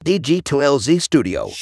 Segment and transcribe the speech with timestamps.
[0.00, 1.52] DG2LZ Studio.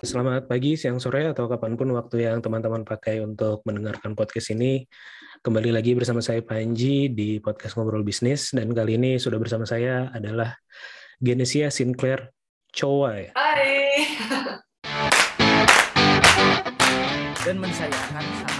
[0.00, 4.88] Selamat pagi, siang, sore, atau kapan pun waktu yang teman-teman pakai untuk mendengarkan podcast ini.
[5.44, 10.08] Kembali lagi bersama saya Panji di podcast Ngobrol Bisnis, dan kali ini sudah bersama saya
[10.16, 10.56] adalah
[11.20, 12.32] Genesia Sinclair
[12.72, 13.36] Chowa.
[13.36, 14.00] Hai.
[17.40, 18.59] dan mensayangkan masyarakat.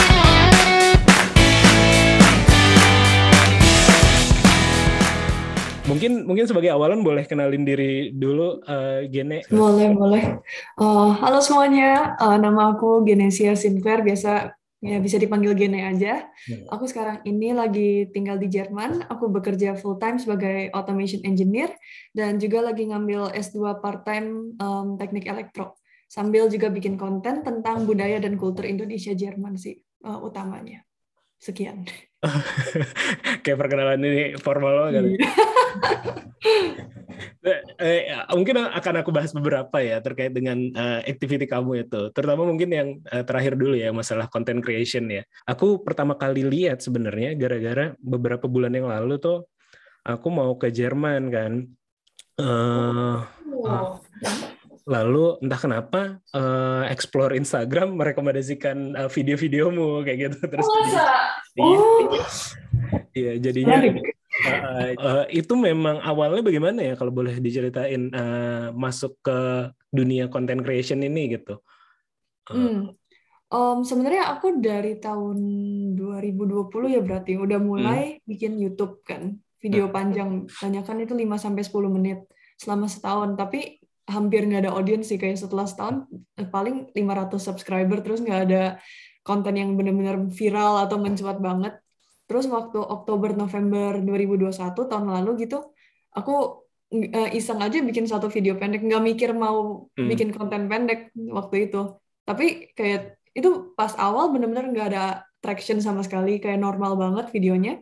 [5.91, 9.43] Mungkin mungkin sebagai awalan boleh kenalin diri dulu, eh, Gene.
[9.51, 10.23] Boleh, boleh.
[10.79, 16.31] Uh, halo semuanya, uh, nama aku Genesia Sinclair, biasa ya bisa dipanggil Gene aja.
[16.47, 16.71] Hmm.
[16.71, 19.03] Aku sekarang ini lagi tinggal di Jerman.
[19.11, 21.75] Aku bekerja full time sebagai automation engineer
[22.15, 25.75] dan juga lagi ngambil S2 part time um, teknik elektro.
[26.07, 29.75] Sambil juga bikin konten tentang budaya dan kultur Indonesia Jerman sih
[30.07, 30.87] uh, utamanya.
[31.41, 31.89] Sekian.
[33.43, 35.03] Kayak perkenalan ini formal banget.
[37.41, 38.01] Eh, eh,
[38.33, 42.89] mungkin akan aku bahas beberapa ya terkait dengan eh, activity kamu itu, terutama mungkin yang
[43.09, 45.21] eh, terakhir dulu ya masalah content creation ya.
[45.45, 49.49] Aku pertama kali lihat sebenarnya gara-gara beberapa bulan yang lalu tuh
[50.05, 51.51] aku mau ke Jerman kan.
[52.41, 53.17] Eh,
[53.61, 54.01] Wow.
[54.87, 56.01] Lalu entah kenapa
[56.33, 61.05] eh, explore Instagram merekomendasikan eh, video-videomu kayak gitu terus Masa?
[61.59, 61.99] Oh,
[63.11, 63.83] iya jadinya.
[64.41, 70.63] Uh, uh, itu memang awalnya bagaimana ya kalau boleh diceritain uh, masuk ke dunia content
[70.63, 71.59] creation ini gitu?
[72.47, 72.81] Uh, Hmm.
[73.51, 75.37] Em, sebenarnya aku dari tahun
[75.99, 79.35] 2020 ya berarti udah mulai bikin YouTube kan.
[79.59, 82.19] Video panjang, banyak kan itu 5 sampai 10 menit
[82.55, 83.80] selama setahun, tapi
[84.11, 86.05] hampir nggak ada audiens sih kayak setelah setahun
[86.37, 88.63] eh, paling 500 subscriber terus nggak ada
[89.23, 91.73] konten yang benar-benar viral atau mencuat banget.
[92.27, 95.71] Terus waktu Oktober November 2021 tahun lalu gitu,
[96.15, 100.07] aku eh, iseng aja bikin satu video pendek, nggak mikir mau Hmm.
[100.11, 101.95] bikin konten pendek waktu itu.
[102.27, 105.05] Tapi kayak itu pas awal bener-bener nggak ada
[105.39, 107.79] traction sama sekali, kayak normal banget videonya.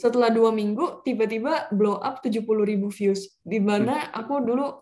[0.00, 3.36] Setelah dua minggu, tiba-tiba blow up 70.000 views.
[3.44, 4.80] Di mana aku dulu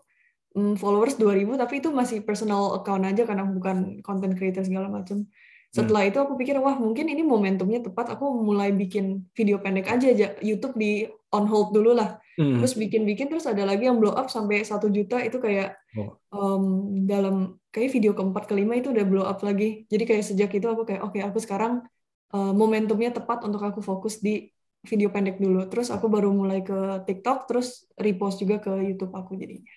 [0.53, 5.23] followers 2.000, tapi itu masih personal account aja karena aku bukan content creator segala macam.
[5.71, 10.11] Setelah itu aku pikir, wah mungkin ini momentumnya tepat, aku mulai bikin video pendek aja,
[10.11, 10.35] aja.
[10.43, 14.27] YouTube di on hold dulu lah hmm, terus bikin-bikin terus ada lagi yang blow up
[14.27, 16.15] sampai satu juta itu kayak Oh.
[16.31, 16.63] em,
[17.03, 20.87] dalam kayak video keempat kelima itu udah blow up lagi jadi kayak sejak itu aku
[20.87, 21.83] kayak oke aku sekarang
[22.31, 24.47] eh, momentumnya tepat untuk aku fokus di
[24.87, 29.35] video pendek dulu terus aku baru mulai ke TikTok terus repost juga ke YouTube aku
[29.35, 29.67] jadinya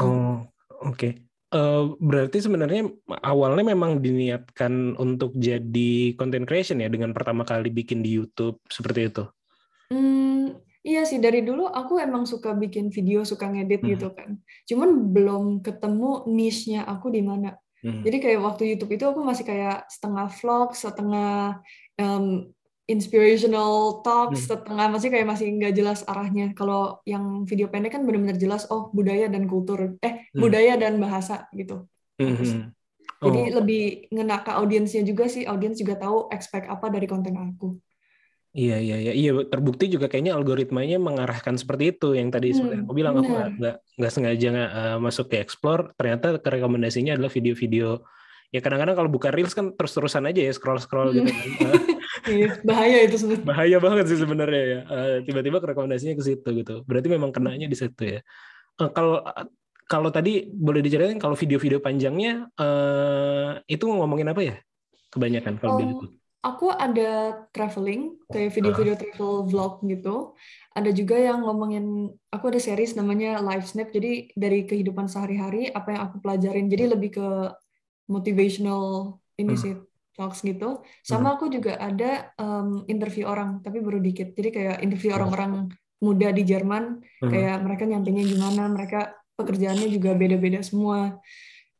[0.00, 0.40] Oh,
[0.86, 1.32] oke.
[1.52, 2.88] Eh, berarti sebenarnya
[3.20, 9.12] awalnya memang diniatkan untuk jadi content creation ya dengan pertama kali bikin di YouTube seperti
[9.12, 9.24] itu.
[9.92, 13.90] Hmm, iya sih dari dulu aku emang suka bikin video, suka ngedit Hmm.
[13.92, 14.40] gitu kan.
[14.64, 17.52] Cuman belum ketemu niche-nya aku di mana.
[17.84, 18.00] Hmm.
[18.00, 21.60] Jadi kayak waktu YouTube itu aku masih kayak setengah vlog, setengah
[22.00, 22.48] um,
[22.92, 23.72] inspirational
[24.04, 24.38] talk, Hmm.
[24.38, 26.52] setengah masih kayak masih nggak jelas arahnya.
[26.52, 30.40] Kalau yang video pendek kan benar-benar jelas, oh budaya dan kultur, eh Hmm.
[30.42, 31.88] budaya dan bahasa gitu.
[32.20, 32.60] Hmm, hmm.
[33.22, 37.34] Jadi Oh, lebih ngena ke audiensnya juga sih, audiens juga tahu expect apa dari konten
[37.38, 37.78] aku.
[38.52, 42.84] iya iya iya iya terbukti juga kayaknya algoritmanya mengarahkan seperti itu yang tadi seperti Hmm,
[42.84, 43.48] aku bilang aku benar.
[43.56, 48.04] nggak nggak sengaja eh, masuk ke explore ternyata ke rekomendasinya adalah video-video
[48.52, 51.48] ya kadang-kadang kalau buka reels kan terus-terusan aja ya scroll-scroll gitu kan.
[52.30, 53.48] Iya, bahaya itu sebenarnya.
[53.48, 57.76] bahaya banget sih sebenarnya ya Eh, tiba-tiba rekomendasinya ke situ gitu berarti memang kenanya di
[57.82, 58.20] situ ya
[58.80, 59.22] Eh, kalau
[59.92, 64.54] kalau tadi boleh diceritain kalau video-video panjangnya eh, itu ngomongin apa ya
[65.14, 70.34] kebanyakan kalau di Um, YouTube Aku ada traveling, kayak video-video travel vlog gitu.
[70.74, 75.94] Ada juga yang ngomongin, aku ada series namanya Live Snap, jadi dari kehidupan sehari-hari, apa
[75.94, 76.66] yang aku pelajarin.
[76.66, 77.26] Jadi lebih ke
[78.10, 79.62] motivational ini Hmm.
[79.62, 79.74] sih,
[80.12, 80.84] talks gitu.
[81.00, 84.36] Sama aku juga ada um, interview orang, tapi baru dikit.
[84.36, 85.18] Jadi kayak interview Oh.
[85.20, 85.72] orang-orang
[86.02, 87.30] muda di Jerman, Hmm.
[87.30, 91.16] kayak mereka nyampainya gimana, mereka pekerjaannya juga beda-beda semua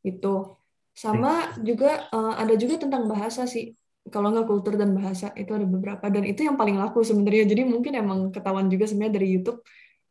[0.01, 0.57] itu.
[0.93, 3.73] Sama juga eh, ada juga tentang bahasa sih.
[4.03, 7.47] Kalau nggak kultur dan bahasa itu ada beberapa dan itu yang paling laku sebenarnya.
[7.47, 9.63] Jadi mungkin emang ketahuan juga sebenarnya dari YouTube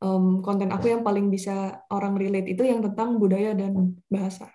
[0.02, 4.48] em, konten aku yang paling bisa orang relate itu yang tentang budaya dan bahasa.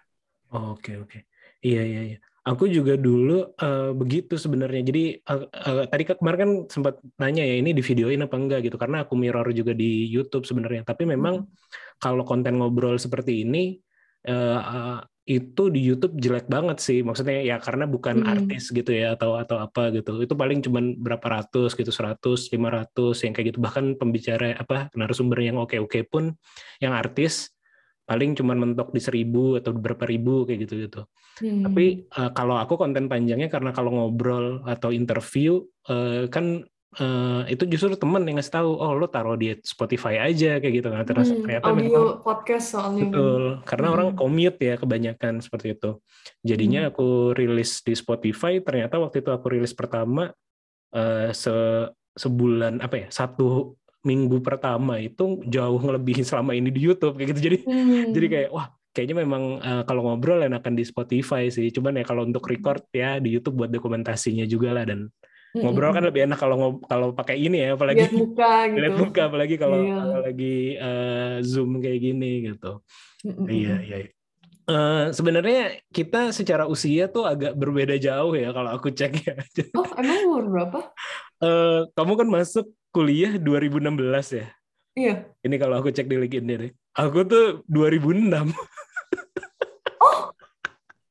[0.51, 1.23] Oh, Oke oke.
[1.61, 2.17] Iya iya iya.
[2.47, 4.81] Aku juga dulu eh, begitu sebenarnya.
[4.87, 8.79] Jadi eh, eh, tadi kemarin kan sempat nanya ya ini di videoin apa enggak gitu
[8.79, 10.87] karena aku mirror juga di YouTube sebenarnya.
[10.87, 11.43] Tapi memang
[11.99, 13.75] kalau konten ngobrol seperti ini
[14.23, 17.03] eh, eh, itu di YouTube jelek banget sih.
[17.03, 18.31] Maksudnya ya karena bukan Hmm.
[18.31, 20.23] artis gitu ya atau atau apa gitu.
[20.23, 23.59] Itu paling cuman berapa ratus gitu, 100, 500 yang kayak gitu.
[23.59, 26.31] Bahkan pembicara apa narasumber yang oke-oke pun
[26.79, 27.51] yang artis
[28.07, 31.03] paling cuman mentok di seribu atau beberapa ribu kayak gitu-gitu.
[31.43, 31.67] Hmm.
[31.67, 35.59] Tapi eh, kalau aku konten panjangnya karena kalau ngobrol atau interview
[35.91, 36.63] eh, kan
[36.97, 40.87] eh, itu justru temen yang ngasih tahu, oh lo taruh di Spotify aja kayak gitu
[40.87, 41.03] kan.
[41.03, 44.17] Terus Hmm, ternyata audio memang podcast soalnya betul karena orang Hmm.
[44.23, 45.91] commute ya kebanyakan seperti itu.
[46.47, 48.63] Jadinya aku rilis di Spotify.
[48.63, 50.31] Ternyata waktu itu aku rilis pertama
[50.95, 51.51] eh, se
[52.17, 53.77] sebulan apa ya satu
[54.07, 57.41] minggu pertama itu jauh ngelebihi selama ini di YouTube kayak gitu.
[57.51, 58.15] Jadi Hmm.
[58.15, 61.67] jadi kayak wah kayaknya memang eh, kalau ngobrol enakan di Spotify sih.
[61.69, 65.11] Cuman ya kalau untuk record ya di YouTube buat dokumentasinya juga lah dan
[65.55, 67.77] Hmm, ngobrol hmm, kan lebih enak kalau kalau pakai ini ya hmm.
[67.79, 68.77] apalagi lihat muka gitu.
[68.83, 69.95] lihat muka apalagi kalau Iya.
[69.95, 72.71] kalau lagi eh, Zoom kayak gini gitu.
[73.23, 73.85] Hmm, hmm, Iya hmm.
[73.87, 73.97] iya.
[74.67, 79.33] Eh, sebenarnya kita secara usia tuh agak berbeda jauh ya kalau aku cek ya.
[79.79, 80.79] Oh, emang umur berapa?
[81.39, 83.93] Eh, kamu kan masuk kuliah 2016
[84.33, 84.47] ya.
[84.93, 85.15] Iya.
[85.41, 86.71] Ini kalau aku cek di LinkedIn deh.
[86.93, 88.49] Aku tuh 2006.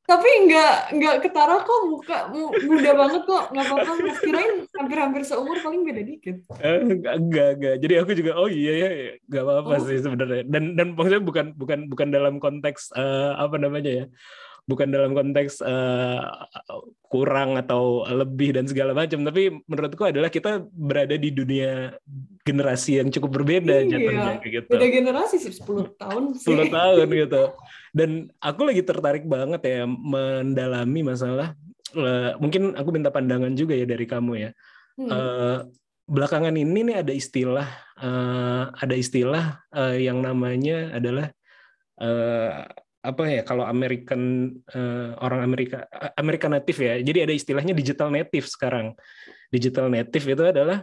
[0.06, 3.90] Tapi nggak nggak ketara kok muka mu- muda banget kok nggak apa-apa.
[4.22, 6.46] Kirain hampir-hampir seumur paling beda dikit.
[6.62, 7.74] Eh, enggak, enggak, enggak.
[7.82, 8.88] Jadi aku juga oh iya ya,
[9.26, 9.82] enggak apa-apa Oh.
[9.82, 10.46] sih sebenarnya.
[10.46, 14.04] Dan dan maksudnya bukan bukan bukan dalam konteks eh, apa namanya ya?
[14.66, 16.20] Bukan dalam konteks eh,
[17.06, 21.94] kurang atau lebih dan segala macam, tapi menurutku adalah kita berada di dunia
[22.42, 23.90] generasi yang cukup berbeda Iya.
[23.94, 24.70] jatuhnya gitu.
[24.74, 26.50] Beda generasi sih 10 tahun sih.
[26.50, 27.42] 10 tahun gitu.
[27.94, 28.10] Dan
[28.42, 31.54] aku lagi tertarik banget ya mendalami masalah
[31.94, 34.50] eh, mungkin aku minta pandangan juga ya dari kamu ya.
[34.98, 35.10] Hmm.
[35.14, 35.58] Eh,
[36.06, 37.68] belakangan ini nih ada istilah
[38.02, 41.30] eh, ada istilah eh, yang namanya adalah
[43.06, 45.86] apa ya kalau American eh, orang Amerika
[46.18, 46.94] Amerika native ya.
[46.98, 48.98] Jadi ada istilahnya digital native sekarang.
[49.54, 50.82] Digital native itu adalah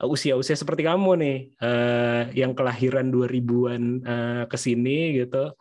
[0.00, 5.54] usia-usia seperti kamu nih eh, yang kelahiran 2000-an eh, ke sini gitu.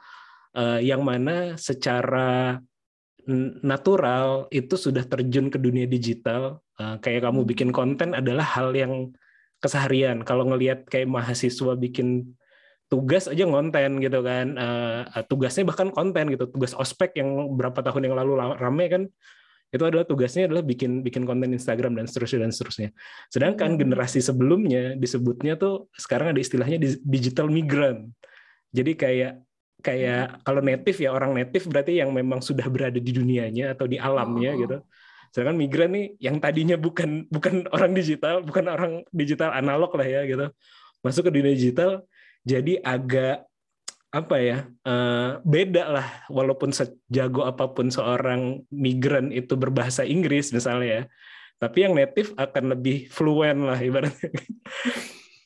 [0.57, 2.57] eh, yang mana secara
[3.61, 7.49] natural itu sudah terjun ke dunia digital Eh, kayak kamu Hmm.
[7.51, 9.11] bikin konten adalah hal yang
[9.59, 12.38] keseharian kalau ngelihat kayak mahasiswa bikin
[12.89, 14.57] tugas aja ngonten gitu kan.
[14.57, 16.49] Eh, tugasnya bahkan konten gitu.
[16.49, 19.03] Tugas ospek yang berapa tahun yang lalu la- rame kan.
[19.69, 22.89] Itu adalah tugasnya adalah bikin bikin konten Instagram dan seterusnya dan seterusnya.
[23.29, 23.79] Sedangkan Hmm.
[23.85, 28.09] generasi sebelumnya disebutnya tuh sekarang ada istilahnya di- digital migran
[28.69, 29.31] jadi kayak
[29.79, 33.95] kayak kalau native ya orang native berarti yang memang sudah berada di dunianya atau di
[33.97, 34.59] alamnya Oh.
[34.61, 34.77] gitu.
[35.29, 40.21] Sedangkan migran nih yang tadinya bukan bukan orang digital bukan orang digital analog lah ya
[40.25, 40.49] gitu.
[41.01, 42.03] Masuk ke dunia digital
[42.43, 43.49] jadi agak
[44.09, 46.07] apa ya eh, beda lah.
[46.33, 51.03] Walaupun sejago apa pun seorang migran itu berbahasa Inggris misalnya ya.
[51.59, 54.31] Tapi yang native akan lebih fluent lah ibaratnya.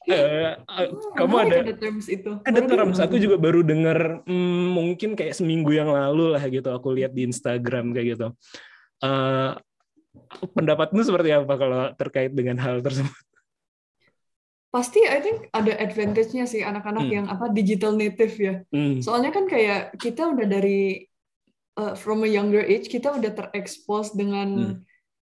[0.03, 2.35] Oh, kamu ada ada terms itu.
[2.43, 2.99] ada terms.
[2.99, 6.75] aku juga baru dengar hmm, mungkin kayak seminggu yang lalu lah gitu.
[6.75, 8.27] Aku lihat di Instagram kayak gitu.
[8.99, 9.51] Eh,
[10.51, 13.15] pendapatmu seperti apa kalau terkait dengan hal tersebut
[14.73, 17.13] Pasti I think ada advantage-nya sih anak-anak Hmm.
[17.13, 18.55] yang apa digital native ya.
[18.73, 21.05] Hmm, Soalnya kan kayak kita udah dari
[21.77, 24.75] uh, from a younger age kita udah terekspos dengan Hmm.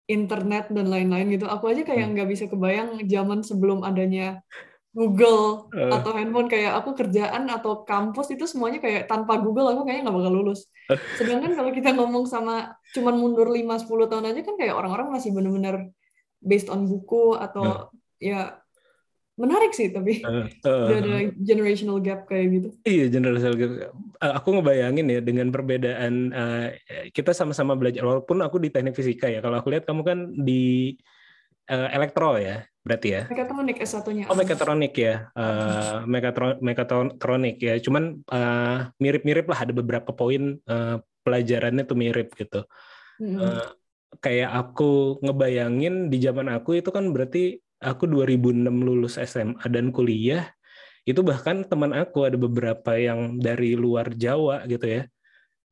[0.07, 1.47] internet dan lain-lain gitu.
[1.47, 2.15] Aku aja kayak Hmm.
[2.15, 4.39] nggak bisa kebayang zaman sebelum adanya
[4.91, 5.87] Google Eh.
[5.87, 10.17] atau handphone kayak aku kerjaan atau kampus itu semuanya kayak tanpa Google aku kayaknya nggak
[10.19, 10.67] bakal lulus.
[11.15, 15.91] Sedangkan kalau kita ngomong sama cuman mundur 5-10 tahun aja kan kayak orang-orang masih bener-bener
[16.39, 18.60] based on buku atau ya
[19.41, 20.21] menarik sih tapi
[20.61, 22.67] udah ada generational gap kayak gitu.
[22.85, 23.73] Iya, generasi gitu.
[24.21, 26.67] Eh, Aku ngebayangin ya dengan perbedaan eh,
[27.09, 29.41] kita sama-sama belajar walaupun aku di teknik fisika ya.
[29.41, 30.93] Kalau aku lihat kamu kan di
[31.65, 33.21] eh, elektro ya, berarti ya.
[33.25, 34.23] Mekatronik S1-nya.
[34.29, 35.33] Oh, mekatronik ya.
[35.33, 37.75] Eh, mekatro- mekatronik ya.
[37.81, 42.61] Cuman eh, mirip-mirip lah ada beberapa poin eh, pelajarannya tuh mirip gitu.
[43.21, 43.41] Mm-mm.
[43.41, 43.67] Eh,
[44.19, 50.47] kayak aku ngebayangin di zaman aku itu kan berarti aku 2006 lulus SMA dan kuliah
[51.01, 55.03] itu bahkan teman aku ada beberapa yang dari luar Jawa gitu ya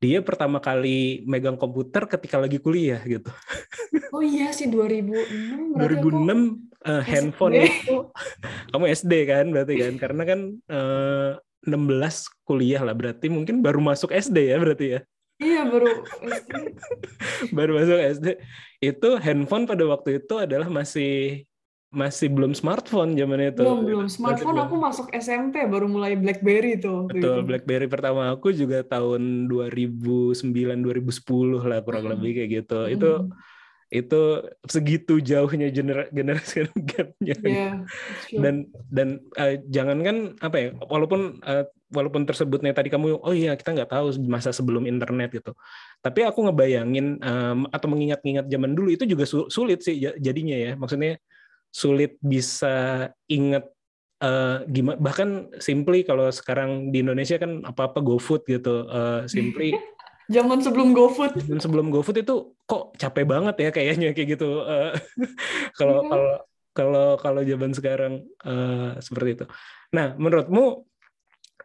[0.00, 3.28] dia pertama kali megang komputer ketika lagi kuliah gitu.
[4.10, 7.62] Oh iya sih 2006 berarti aku 2006 eh, handphone SD.
[7.62, 7.96] itu
[8.74, 11.30] kamu SD kan berarti kan karena kan eh,
[11.70, 15.00] 16 kuliah lah berarti mungkin baru masuk SD ya berarti ya
[15.40, 15.88] Iya baru
[16.26, 16.52] SD.
[17.56, 18.26] baru masuk SD
[18.82, 21.46] itu handphone pada waktu itu adalah masih
[21.90, 24.66] masih belum smartphone zaman itu Belum belum Masih smartphone belum.
[24.66, 27.10] aku masuk SMP baru mulai BlackBerry tuh.
[27.10, 27.42] betul itu.
[27.44, 30.38] BlackBerry pertama aku juga tahun 2009
[30.78, 31.10] 2010
[31.60, 32.12] lah kurang Hmm.
[32.14, 32.94] lebih kayak gitu Mm.
[32.94, 33.10] itu
[33.90, 34.22] itu
[34.64, 36.62] segitu jauhnya genera generasi
[36.94, 37.82] gapnya that's
[38.22, 38.38] true.
[38.38, 38.54] dan
[38.86, 43.90] dan eh, jangankan apa ya walaupun eh, walaupun tersebutnya tadi kamu oh iya kita nggak
[43.90, 45.58] tahu masa sebelum internet gitu
[45.98, 50.54] tapi aku ngebayangin em, atau mengingat-ingat zaman dulu itu juga su- sulit sih ja- jadinya
[50.54, 51.18] ya maksudnya
[51.70, 53.66] sulit bisa ingat
[54.68, 59.72] gimana bahkan simply kalau sekarang di Indonesia kan apa-apa GoFood gitu eh, simply
[60.30, 61.42] Zaman sebelum GoFood.
[61.42, 64.94] dan sebelum GoFood itu kok capek banget ya kayaknya kayak gitu Eh,
[65.80, 66.06] kalau Iya.
[66.06, 66.34] kalau
[66.70, 68.14] kalau kalau zaman sekarang
[68.46, 69.44] eh, seperti itu.
[69.90, 70.86] Nah, menurutmu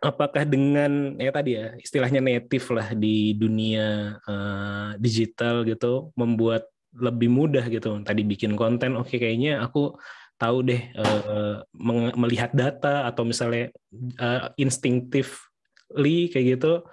[0.01, 7.29] apakah dengan ya tadi ya istilahnya native lah di dunia eh, digital gitu membuat lebih
[7.29, 8.01] mudah gitu.
[8.01, 9.95] Tadi bikin konten, oke kayaknya aku
[10.35, 13.71] tahu deh eh, meng- melihat data atau misalnya
[14.19, 16.83] eh, instinctively kayak gitu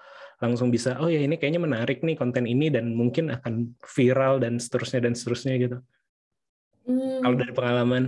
[0.42, 4.58] langsung bisa oh ya ini kayaknya menarik nih konten ini dan mungkin akan viral dan
[4.58, 5.78] seterusnya dan seterusnya gitu.
[6.82, 8.02] Hmm, Kalau dari pengalaman,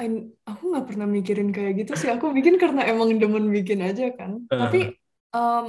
[0.00, 2.08] I- aku nggak pernah mikirin kayak gitu sih.
[2.08, 4.48] Aku bikin karena emang demen bikin aja kan.
[4.48, 4.60] Uh-huh.
[4.64, 4.96] Tapi
[5.36, 5.66] em,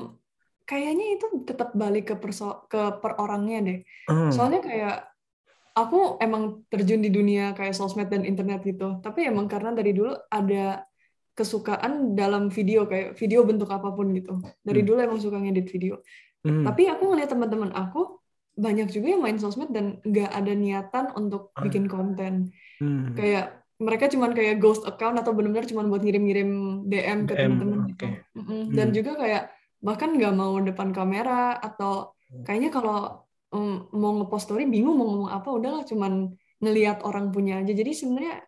[0.64, 3.80] kayaknya itu tetap balik ke perso ke per orangnya deh.
[4.08, 4.96] Hmm, Soalnya kayak
[5.72, 9.00] aku emang terjun di dunia kayak sosmed dan internet gitu.
[9.00, 10.84] Tapi emang karena dari dulu ada
[11.32, 14.40] kesukaan dalam video kayak video bentuk apa pun gitu.
[14.62, 14.88] Dari Hmm.
[14.88, 16.04] dulu emang suka ngedit video.
[16.44, 18.20] hmm, Tapi aku ngeliat teman-teman aku
[18.52, 21.64] banyak juga yang main sosmed dan nggak ada niatan untuk Ah.
[21.64, 22.52] bikin konten.
[22.80, 23.16] hmm.
[23.16, 26.50] Kayak mereka cuman kayak ghost account atau benar-benar cuman buat ngirim-ngirim
[26.86, 28.06] DM ke teman-teman gitu.
[28.06, 28.38] oke.
[28.38, 28.62] Mm-mm.
[28.76, 28.96] Dan Hmm.
[28.96, 29.44] juga kayak
[29.82, 32.14] bahkan nggak mau depan kamera atau
[32.46, 37.60] kayaknya kalau um, mau ngepost story bingung mau ngomong apa udahlah cuman ngelihat orang punya
[37.60, 37.74] aja.
[37.74, 38.46] Jadi sebenarnya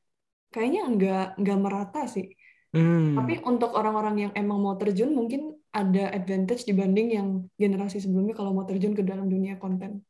[0.54, 2.30] kayaknya nggak nggak merata sih.
[2.74, 3.18] Hmm.
[3.18, 8.54] Tapi untuk orang-orang yang emang mau terjun mungkin ada advantage dibanding yang generasi sebelumnya kalau
[8.54, 10.02] mau terjun ke dalam dunia konten.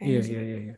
[0.00, 0.74] Iya, iya, iya, iya.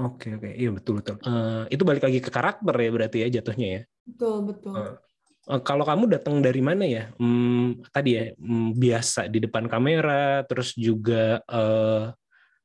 [0.00, 0.48] Oke, oke.
[0.48, 1.20] Iya, betul, betul.
[1.20, 3.80] Eh, itu balik lagi ke karakter ya berarti ya jatuhnya ya.
[4.08, 4.74] Betul, betul.
[4.74, 4.94] Eh,
[5.42, 7.10] kalau kamu datang dari mana ya?
[7.18, 12.04] Hmm, tadi ya, hmm, biasa di depan kamera, terus juga eh,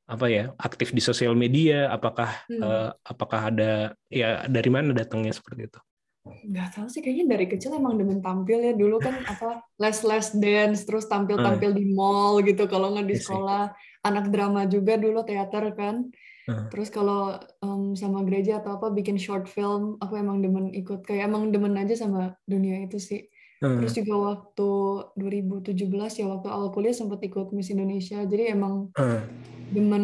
[0.07, 1.89] apa ya, aktif di sosial media.
[1.89, 2.61] Apakah Hmm.
[2.61, 5.79] eh, apakah ada ya dari mana datangnya seperti itu?
[6.27, 10.27] nggak tahu sih kayaknya dari kecil emang demen tampil ya dulu kan apa les les
[10.35, 13.63] dance terus tampil tampil di mall gitu kalau nggak di Iya sekolah
[14.03, 16.07] anak drama juga dulu teater kan
[16.47, 21.27] Terus kalau em, sama gereja atau apa bikin short film aku emang demen ikut kayak
[21.27, 23.27] emang demen aja sama dunia itu sih
[23.57, 23.81] Hmm.
[23.81, 24.69] terus juga waktu
[25.17, 29.25] 2017 ya waktu awal kuliah sempat ikut Miss Indonesia jadi emang Hmm.
[29.73, 30.03] demen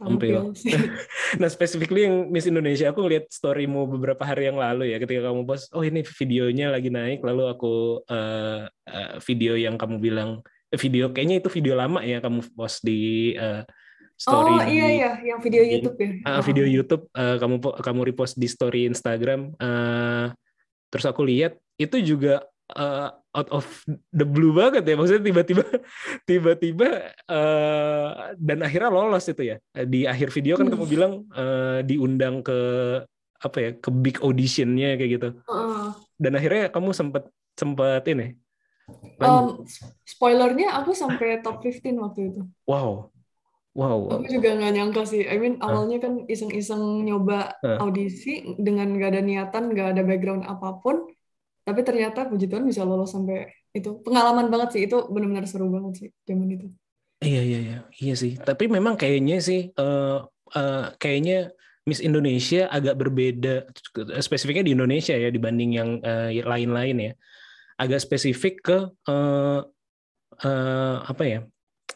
[0.00, 0.48] Tampil.
[0.48, 0.56] tampil
[1.44, 5.44] Nah, specifically yang Miss Indonesia, aku ngeliat storymu beberapa hari yang lalu ya, ketika kamu
[5.44, 10.40] post, oh ini videonya lagi naik, lalu aku eh, eh, video yang kamu bilang,
[10.72, 13.62] video kayaknya itu video lama ya, kamu post di eh,
[14.20, 15.10] story oh iya iya.
[15.24, 16.08] Yang video di- YouTube ya?
[16.22, 20.26] Ah, video YouTube, eh, kamu kamu repost di story Instagram, eh,
[20.88, 23.64] terus aku lihat itu juga eh, out of
[24.10, 25.64] the blue banget ya, maksudnya tiba-tiba
[26.28, 26.88] tiba-tiba
[27.24, 29.56] eh, dan akhirnya lolos itu ya.
[29.72, 30.74] Di akhir video kan Hmm.
[30.76, 32.58] kamu bilang eh, diundang ke
[33.40, 35.28] apa ya ke big auditionnya kayak gitu.
[36.14, 37.24] Dan akhirnya kamu sempat
[37.56, 38.36] sempat ini.
[39.16, 39.64] Lanjut.
[39.64, 39.70] Um,
[40.02, 42.42] spoilernya aku sampai top 15 waktu itu.
[42.66, 43.06] wow
[43.78, 44.10] wow, wow.
[44.18, 45.22] Aku juga nggak nyangka sih.
[45.26, 47.78] I mean awalnya kan iseng-iseng nyoba Hah.
[47.82, 50.96] audisi dengan nggak ada niatan, nggak ada background apa pun.
[51.66, 53.46] Tapi ternyata puji Tuhan bisa lolos sampai
[53.76, 54.00] itu.
[54.06, 54.82] Pengalaman banget sih.
[54.86, 56.68] Itu benar-benar seru banget sih zaman itu.
[57.20, 60.18] iya iya iya iya sih tapi memang kayaknya sih eh,
[60.56, 61.52] eh, kayaknya
[61.88, 63.68] Miss Indonesia agak berbeda
[64.20, 67.12] spesifiknya di Indonesia ya dibanding yang eh, lain-lain ya
[67.76, 69.60] agak spesifik ke eh,
[70.44, 71.40] eh, apa ya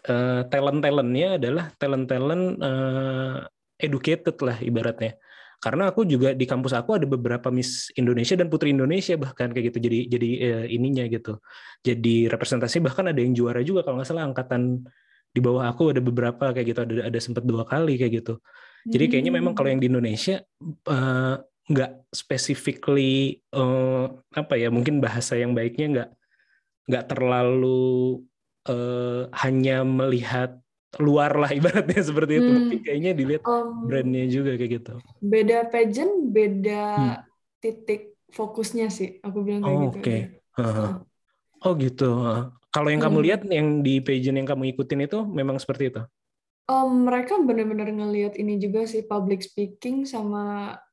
[0.08, 3.36] eh, talent-talentnya adalah talent-talent eh,
[3.80, 5.16] educated lah ibaratnya.
[5.62, 9.72] Karena aku juga di kampus aku ada beberapa Miss Indonesia dan Putri Indonesia bahkan kayak
[9.72, 9.78] gitu.
[9.88, 11.40] Jadi jadi eh, ininya gitu.
[11.80, 14.84] Jadi representasi bahkan ada yang juara juga kalau nggak salah angkatan
[15.34, 16.80] di bawah aku ada beberapa kayak gitu.
[16.84, 18.34] Ada ada sempat dua kali kayak gitu.
[18.84, 19.40] Jadi kayaknya Hmm.
[19.40, 20.44] memang kalau yang di Indonesia
[20.84, 21.34] eh,
[21.64, 24.04] nggak specifically eh,
[24.36, 26.10] apa ya mungkin bahasa yang baiknya nggak
[26.92, 28.20] nggak terlalu
[28.68, 30.50] eh, hanya melihat
[31.06, 32.58] luar lah ibaratnya seperti itu, Hmm.
[32.60, 34.92] tapi kayaknya dilihat Em, brandnya juga kayak gitu.
[35.30, 37.24] beda pageant, beda Hmm.
[37.62, 38.00] titik
[38.36, 39.08] fokusnya sih.
[39.26, 39.98] Aku bilang kayak Oh, gitu.
[39.98, 40.14] oke.
[40.56, 40.88] Heeh.
[41.64, 42.04] Oh gitu.
[42.26, 42.42] heeh.
[42.74, 43.24] Kalau yang kamu Hmm.
[43.26, 46.02] lihat yang di pageant yang kamu ikutin itu memang seperti itu.
[46.64, 50.40] Em, mereka benar-benar ngelihat ini juga sih public speaking sama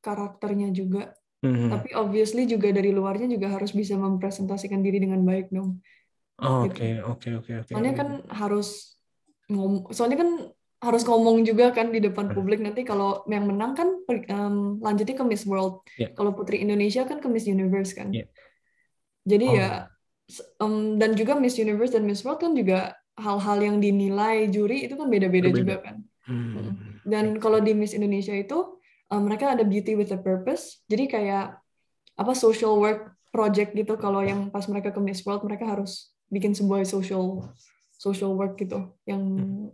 [0.04, 1.16] karakternya juga.
[1.44, 1.72] Mhm.
[1.72, 5.80] Tapi obviously juga dari luarnya juga harus bisa mempresentasikan diri dengan baik dong.
[6.42, 6.74] Oh, gitu.
[6.74, 7.72] Oke, oke, oke, oke.
[7.72, 8.98] Soalnya kan harus
[9.48, 10.30] ngom soalnya kan
[10.82, 12.36] harus ngomong juga kan di depan Hmm.
[12.36, 15.86] publik nanti kalau yang menang kan em, lanjutnya ke Miss World.
[15.94, 16.18] Iya.
[16.18, 18.10] Kalau Putri Indonesia kan ke Miss Universe kan.
[18.10, 18.26] Iya.
[19.22, 19.54] Jadi Oh.
[19.54, 19.70] ya
[20.58, 24.98] em, dan juga Miss Universe dan Miss World kan juga hal-hal yang dinilai juri itu
[24.98, 25.96] kan beda-beda juga kan.
[26.26, 26.98] Hmm.
[27.06, 28.82] Dan kalau di Miss Indonesia itu
[29.14, 30.82] em, mereka ada beauty with a purpose.
[30.90, 31.62] Jadi kayak
[32.18, 33.96] apa social work project gitu.
[34.02, 37.44] Kalau yang pas mereka ke Miss World mereka harus bikin sebuah social
[38.02, 39.22] social work gitu yang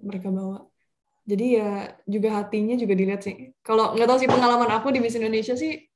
[0.03, 0.67] mereka bawa.
[1.27, 3.55] Jadi ya juga hatinya juga dilihat sih.
[3.63, 5.87] Kalau nggak tahu sih pengalaman aku di Miss Indonesia sih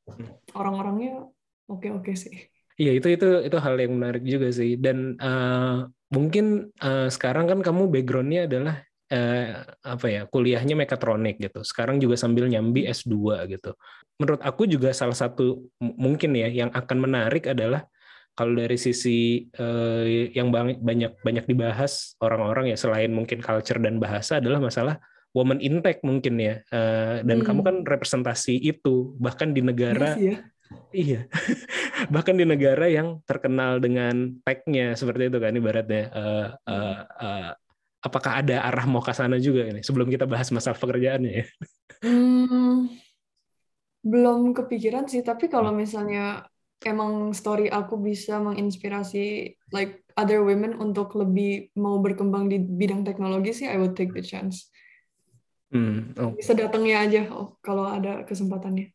[0.56, 1.28] orang-orangnya
[1.68, 2.52] oke-oke sih.
[2.80, 5.78] Iya itu itu itu hal yang menarik juga sih dan eh,
[6.12, 8.76] mungkin eh, sekarang kan kamu backgroundnya adalah
[9.12, 11.64] eh, apa ya kuliahnya mekatronik gitu.
[11.68, 13.76] Sekarang juga sambil nyambi S2 gitu.
[14.20, 17.88] Menurut aku juga salah satu mungkin ya yang akan menarik adalah
[18.42, 24.42] kalau dari sisi eh, yang banyak banyak dibahas orang-orang ya selain mungkin culture dan bahasa
[24.42, 24.98] adalah masalah
[25.38, 26.66] woman intake mungkin ya.
[26.74, 27.46] Eh, dan Hmm.
[27.46, 30.38] kamu kan representasi itu bahkan di negara Iya sih ya.
[30.92, 31.22] Iya,
[32.16, 36.04] bahkan di negara yang terkenal dengan tag-nya seperti itu kan ibaratnya.
[36.12, 37.50] Eh, eh, eh,
[38.02, 41.46] apakah ada arah mau ke sana juga ini sebelum kita bahas masalah pekerjaannya ya?
[42.02, 42.90] Hmm,
[44.02, 46.50] belum kepikiran sih, tapi kalau misalnya
[46.84, 53.54] emang story aku bisa menginspirasi like other women untuk lebih mau berkembang di bidang teknologi
[53.56, 54.68] sih, I would take the chance.
[55.72, 58.92] Hmm, oh, Bisa datangnya aja oh, kalau ada kesempatannya.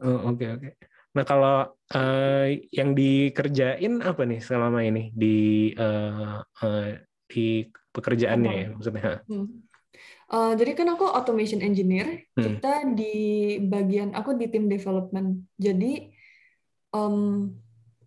[0.00, 0.68] oh, oke oke.
[1.12, 1.56] Nah kalau
[1.92, 6.88] eh, yang dikerjain apa nih selama ini di eh, eh,
[7.28, 9.20] di pekerjaannya ya maksudnya?
[9.28, 9.68] Hmm.
[10.28, 12.60] Uh, jadi kan aku automation engineer, Hmm.
[12.60, 13.16] kita di
[13.64, 15.48] bagian aku di tim development.
[15.56, 16.12] Jadi
[16.92, 17.16] em,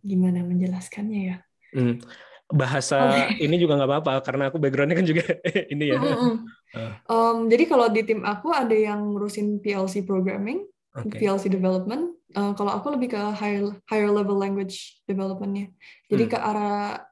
[0.02, 1.38] gimana menjelaskannya ya?
[1.76, 2.02] Hmm.
[2.52, 5.24] Bahasa ini juga nggak apa-apa karena aku backgroundnya kan juga
[5.74, 6.00] ini ya.
[6.00, 6.36] Mm-mm.
[6.72, 7.04] Ah.
[7.12, 10.64] Um, jadi kalau di tim aku ada yang ngurusin PLC programming,
[10.96, 11.20] Oke.
[11.20, 12.16] PLC development.
[12.32, 15.68] Uh, kalau aku lebih ke higher higher level language developmentnya.
[16.08, 16.32] Jadi Hmm.
[16.32, 17.04] ke arah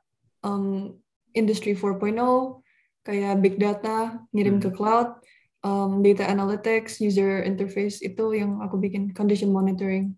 [0.48, 0.96] um,
[1.36, 2.16] industry 4.0,
[3.04, 4.64] kayak big data, ngirim Hmm.
[4.64, 5.20] ke cloud,
[5.60, 10.16] um, data analytics, user interface itu yang aku bikin condition monitoring.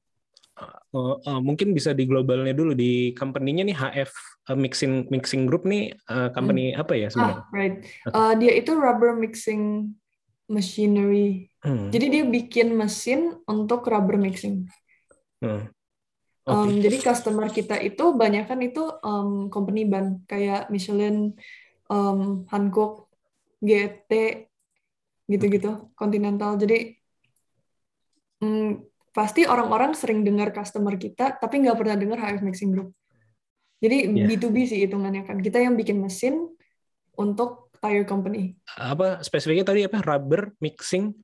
[0.92, 4.12] Oh, eh, mungkin bisa di globalnya dulu di company-nya nih HF
[4.52, 7.48] eh, Mixing Mixing Group nih eh, company apa ya sebenarnya?
[7.48, 7.76] Ah, right.
[8.12, 9.96] Uh, dia itu rubber mixing
[10.52, 11.48] machinery.
[11.64, 14.68] Hmm, Jadi dia bikin mesin untuk rubber mixing.
[15.40, 15.72] hmm.
[16.42, 16.58] Oke.
[16.58, 21.38] Um, jadi customer kita itu banyak kan itu um, company ban kayak Michelin,
[21.86, 23.14] um, Hankook,
[23.62, 24.12] GT,
[25.30, 26.58] gitu-gitu, Continental.
[26.58, 26.98] Jadi
[28.42, 32.96] mm, pasti orang-orang sering dengar customer kita, tapi nggak pernah dengar HF Mixing Group.
[33.82, 34.26] Jadi Iya.
[34.30, 35.42] B2B sih hitungannya kan.
[35.42, 36.48] Kita yang bikin mesin
[37.18, 38.54] untuk tire company.
[38.78, 40.00] Apa spesifiknya tadi apa?
[40.06, 41.18] Rubber mixing.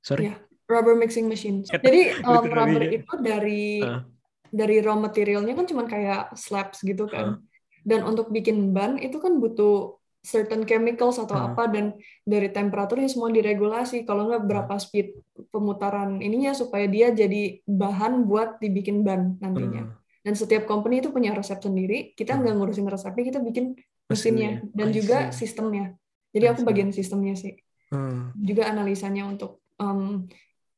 [0.00, 0.32] Sorry.
[0.32, 0.40] Iya.
[0.64, 1.60] Rubber mixing machine.
[1.60, 4.00] Jadi um, rubber itu dari Ah.
[4.48, 7.44] dari raw materialnya kan cuma kayak slabs gitu kan.
[7.84, 11.52] Dan untuk bikin ban itu kan butuh certain chemicals atau Ah.
[11.52, 11.92] apa dan
[12.24, 14.02] dari temperaturnya semua diregulasi.
[14.02, 15.12] Kalau nggak berapa speed
[15.52, 19.84] pemutaran ininya supaya dia jadi bahan buat dibikin ban nantinya.
[19.84, 20.00] Hmm.
[20.24, 22.16] Dan setiap company itu punya resep sendiri.
[22.16, 22.40] Kita Hmm.
[22.40, 23.76] nggak ngurusin resepnya, kita bikin
[24.08, 24.64] Mesinnya.
[24.72, 25.44] dan I juga see.
[25.44, 25.92] sistemnya.
[26.32, 27.54] Jadi aku bagian sistemnya sih
[27.92, 28.32] Hmm.
[28.34, 30.24] juga analisanya untuk um,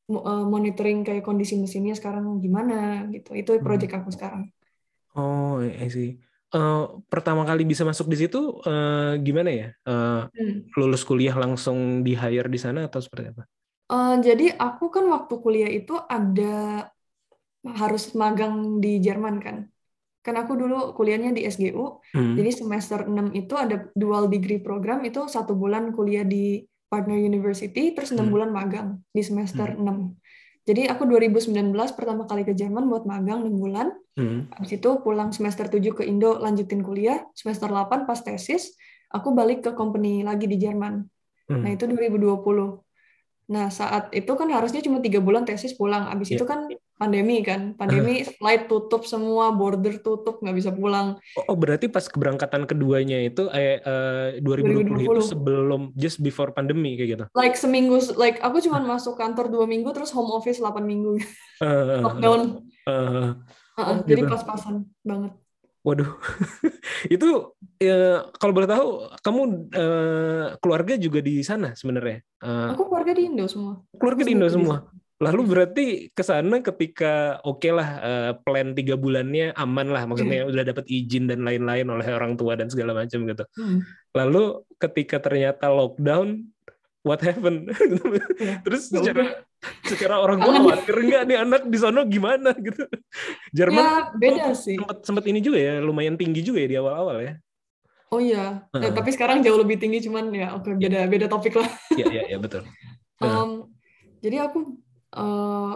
[0.05, 3.31] mo- monitoring kayak kondisi mesinnya sekarang gimana gitu.
[3.31, 3.63] Itu Hmm.
[3.63, 4.51] project aku sekarang.
[5.15, 6.19] Oh, I see.
[6.47, 9.67] Eh, pertama kali bisa masuk di situ eh, gimana ya?
[9.83, 10.63] Eh, Hmm.
[10.79, 13.43] lulus kuliah langsung di hire di sana atau seperti apa?
[13.87, 16.87] Uh, jadi aku kan waktu kuliah itu ada
[17.63, 19.67] harus magang di Jerman kan.
[20.23, 22.35] Kan aku dulu kuliahnya di SGU, Hmm.
[22.35, 27.91] jadi semester 6 itu ada dual degree program, itu satu bulan kuliah di partner university,
[27.95, 28.33] terus enam Hmm.
[28.35, 30.15] bulan magang di semester 6.
[30.67, 34.49] Jadi aku 2019 pertama kali ke Jerman buat magang 6 bulan, Hmm.
[34.49, 38.73] Habis itu pulang semester 7 ke Indo lanjutin kuliah, semester 8 pas tesis,
[39.13, 41.05] aku balik ke company lagi di Jerman.
[41.45, 41.61] Hmm.
[41.61, 42.81] Nah, itu 2020.
[43.53, 46.09] Nah, saat itu kan harusnya cuma tiga bulan tesis pulang.
[46.09, 46.41] Habis Iya.
[46.41, 46.65] itu kan
[46.97, 47.73] pandemi kan.
[47.73, 51.15] Pandemi flight tutup semua, border tutup, nggak bisa pulang.
[51.37, 55.31] Oh, oh, berarti pas keberangkatan keduanya itu eh, eh, 2020, itu 2020.
[55.31, 57.25] sebelum just before pandemi kayak gitu.
[57.31, 61.21] Like seminggu, like aku cuma masuk kantor dua minggu, terus home office 8 minggu.
[61.57, 62.41] Eh, Lockdown.
[62.85, 63.31] eh,
[63.77, 64.33] Heeh, Oh, jadi gitu.
[64.33, 65.37] pas-pasan banget.
[65.85, 66.09] Waduh,
[67.13, 68.87] itu ya, kalau boleh tahu,
[69.21, 72.19] kamu eh, keluarga juga di sana sebenarnya.
[72.41, 73.79] Eh, Aku keluarga di Indo semua.
[73.95, 74.89] keluarga di Indo semua.
[75.17, 80.49] Lalu berarti ke sana ketika oke lah eh, plan tiga bulannya aman lah, maksudnya Iya.
[80.53, 83.43] udah dapat izin dan lain-lain oleh orang tua dan segala macam gitu.
[83.57, 83.81] Hmm.
[84.13, 86.45] Lalu ketika ternyata lockdown,
[87.01, 87.73] what happened?
[88.37, 88.61] Iya.
[88.69, 89.23] Terus Ya secara
[89.89, 92.85] secara orang tua khawatir nggak nih anak di sana gimana gitu.
[93.57, 94.77] Jerman Ya beda sih.
[94.77, 97.33] sempat sempat ini juga ya, lumayan tinggi juga ya di awal-awal ya.
[98.07, 98.69] Oh iya.
[98.71, 101.67] Ya, tapi sekarang jauh lebih tinggi cuman ya oke beda beda topik lah.
[101.91, 102.61] Iya iya iya betul.
[103.25, 103.65] Em,
[104.21, 104.77] jadi aku
[105.15, 105.73] eh,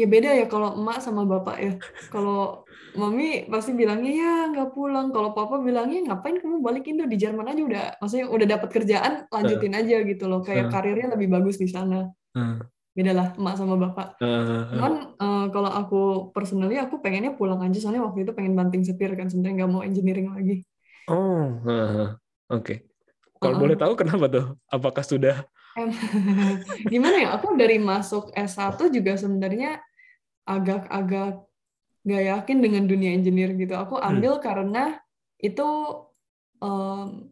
[0.00, 1.72] ya beda ya kalau emak sama bapak ya.
[2.12, 2.64] Kalau
[2.96, 5.12] mami pasti bilangnya ya nggak pulang.
[5.14, 9.12] Kalau papa bilangnya ngapain kamu balik Indo di Jerman aja udah, maksudnya udah dapat kerjaan
[9.30, 10.40] lanjutin aja gitu loh.
[10.44, 10.72] Kayak Heeh.
[10.72, 12.08] karirnya lebih bagus di sana.
[12.36, 12.58] Heeh.
[12.96, 14.18] Beda lah emak sama bapak.
[14.18, 14.62] Heeh.
[14.74, 16.00] Cuman eh, kalau aku
[16.34, 19.82] personally aku pengennya pulang aja soalnya waktu itu pengen banting setir kan sebenarnya nggak mau
[19.86, 20.64] engineering lagi.
[21.08, 22.08] Oh, heeh.
[22.52, 22.74] oke.
[23.38, 23.62] Kalau Heeh.
[23.62, 24.44] boleh tahu kenapa tuh?
[24.68, 25.46] Apakah sudah
[25.78, 25.90] Em,
[26.92, 27.28] gimana ya?
[27.38, 29.78] Aku dari masuk S1 juga sebenarnya
[30.42, 31.46] agak-agak
[32.08, 33.78] gak yakin dengan dunia engineer gitu.
[33.78, 34.18] Aku Hmm.
[34.18, 34.98] ambil karena
[35.38, 35.68] itu
[36.58, 37.30] em,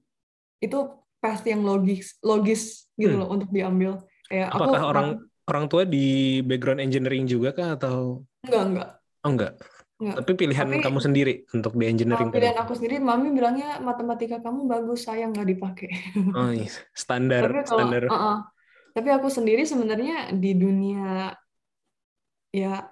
[0.62, 0.78] itu
[1.18, 3.20] path yang logis logis gitu Hmm.
[3.26, 4.06] loh untuk diambil.
[4.30, 5.08] Kayak aku apakah orang
[5.46, 8.88] orang tua di background engineering juga kah atau enggak enggak
[9.22, 9.52] oh enggak?
[9.96, 10.14] Enggak.
[10.20, 12.62] Tapi pilihan Tapi- kamu sendiri untuk di engineering Uh, pilihan tadi.
[12.64, 15.90] aku sendiri, mami bilangnya matematika kamu bagus, sayang nggak dipakai.
[16.36, 16.68] Oh, iya.
[17.02, 18.02] standar Tapi kalau, standar.
[18.08, 18.36] uh-uh.
[18.92, 21.28] tapi aku sendiri sebenarnya di dunia
[22.48, 22.88] ya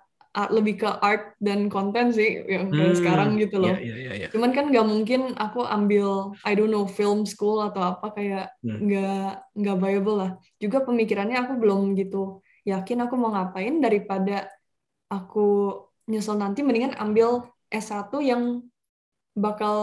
[0.51, 3.71] lebih ke art dan konten sih yang Hmm, sekarang gitu loh.
[3.71, 4.29] Iya, iya, iya, iya.
[4.35, 8.83] Cuman kan nggak mungkin aku ambil I don't know film school atau apa kayak Hmm.
[8.83, 10.31] nggak nggak viable lah.
[10.59, 14.51] Juga pemikirannya aku belum gitu yakin aku mau ngapain daripada
[15.07, 15.71] aku
[16.07, 18.61] nyesel nanti mendingan ambil S1 yang
[19.35, 19.77] bakal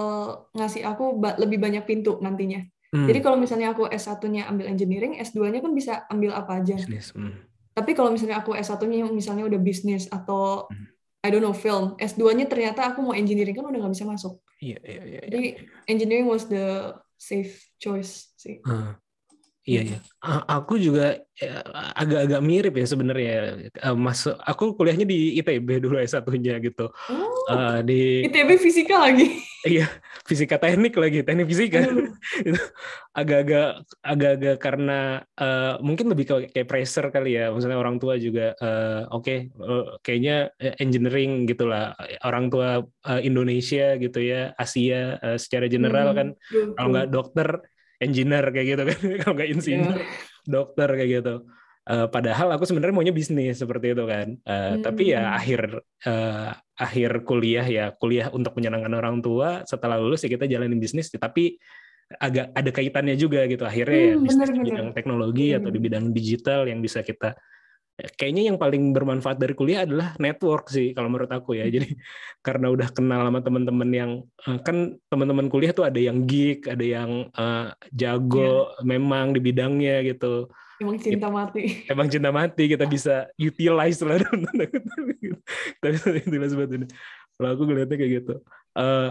[0.56, 2.64] ngasih aku ba- lebih banyak pintu nantinya.
[2.92, 6.76] Hmm, Jadi kalau misalnya aku S1-nya ambil engineering, S2-nya kan bisa ambil apa aja.
[6.76, 7.12] bisnis.
[7.16, 7.36] Hmm.
[7.72, 10.88] Tapi kalau misalnya aku S1-nya misalnya udah bisnis atau Hmm.
[11.22, 14.42] I don't know film, S2-nya ternyata aku mau engineering kan udah nggak bisa masuk.
[14.58, 15.22] Iya, iya, iya.
[15.22, 15.30] iya.
[15.30, 15.48] Jadi
[15.86, 18.58] engineering was the safe choice sih.
[18.66, 18.98] Ah,
[19.62, 19.98] Iya, iya.
[20.26, 21.62] A- Aku juga ya,
[21.94, 23.34] agak-agak mirip ya sebenarnya.
[23.70, 26.90] Eh, Masuk, aku kuliahnya di ITB dulu S1-nya gitu.
[26.90, 29.38] Oh, Eh, di ITB fisika lagi.
[29.70, 29.86] iya,
[30.26, 31.78] fisika teknik lagi, teknik fisika.
[32.48, 32.58] Itu
[33.14, 33.68] agak-agak
[34.02, 35.00] agak-agak karena
[35.38, 39.86] eh, mungkin lebih ke kayak pressure kali ya maksudnya orang tua juga eh, oke eh,
[40.02, 41.94] kayaknya eh, engineering gitulah
[42.26, 46.28] orang tua eh, Indonesia gitu ya Asia eh, secara general Hmm, kan
[46.74, 47.50] kalau nggak dokter
[48.02, 50.08] engineer kayak gitu kan kalau nggak insinyur Iya.
[50.46, 51.36] dokter kayak gitu
[51.82, 55.38] Eh, padahal aku sebenarnya maunya bisnis seperti itu kan Eh, tapi ya Hmm.
[55.42, 55.62] akhir
[56.06, 61.10] eh, akhir kuliah ya kuliah untuk menyenangkan orang tua setelah lulus ya kita jalanin bisnis
[61.10, 61.58] tapi
[62.22, 64.70] agak ada kaitannya juga gitu akhirnya ya Hmm, bisnis di benar-benar.
[64.70, 65.86] bidang teknologi atau di Benar-benar.
[65.90, 67.34] bidang digital yang bisa kita
[68.18, 71.70] kayaknya yang paling bermanfaat dari kuliah adalah network sih kalau menurut aku ya.
[71.70, 71.94] Jadi
[72.46, 74.12] karena udah kenal sama teman-teman yang
[74.48, 78.86] eh, kan teman-teman kuliah tuh ada yang geek ada yang eh, jago Iya.
[78.88, 80.50] memang di bidangnya gitu.
[80.82, 81.62] Emang cinta mati.
[81.94, 84.18] emang cinta mati kita bisa utilize lah.
[84.18, 86.88] Kita bisa utilize buat ini.
[87.38, 88.34] Kalau aku ngeliatnya kayak gitu.
[88.72, 89.10] Eh,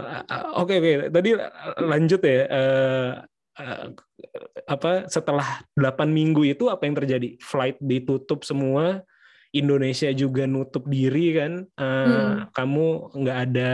[0.59, 0.91] oke oke.
[1.15, 1.29] Tadi
[1.79, 2.39] lanjut ya.
[2.49, 3.09] Eh,
[4.65, 9.01] apa setelah 8 minggu itu apa yang terjadi flight ditutup semua
[9.51, 12.47] Indonesia juga nutup diri kan Eh, Hmm.
[12.49, 13.69] kamu nggak ada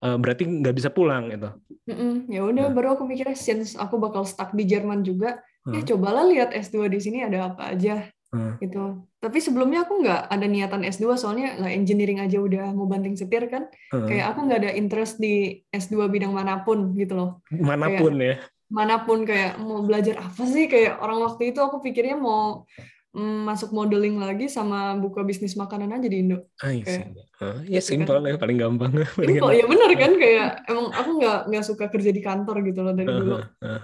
[0.00, 1.50] eh, berarti nggak bisa pulang gitu
[1.82, 2.26] Mm-mm.
[2.26, 2.72] Ya udah, Nah.
[2.72, 5.88] baru aku mikirnya since aku bakal stuck di Jerman juga, ya Hmm.
[5.88, 8.54] cobalah lihat S2 di sini ada apa aja Hmm.
[8.56, 9.02] gitu.
[9.18, 13.44] Tapi sebelumnya aku nggak ada niatan S2 soalnya lah engineering aja udah mau banting setir
[13.46, 13.66] kan.
[13.90, 14.06] Hmm.
[14.06, 15.34] Kayak aku nggak ada interest di
[15.68, 17.30] S2 bidang mana pun gitu loh.
[17.52, 18.38] mana pun ya
[18.72, 22.64] Mana pun kayak mau belajar apa sih kayak orang waktu itu aku pikirnya mau
[23.12, 26.48] mm, masuk modeling lagi sama buka bisnis makanan aja di Indo.
[26.56, 26.92] Ah, iya Oke.
[26.96, 27.04] sih.
[27.36, 28.32] Ah, ya Gitu simpel kan.
[28.32, 32.10] ya paling gampang paling Simpel, ya bener kan kayak emang aku nggak nggak suka kerja
[32.16, 33.36] di kantor gitu loh dari dulu.
[33.36, 33.80] gampang.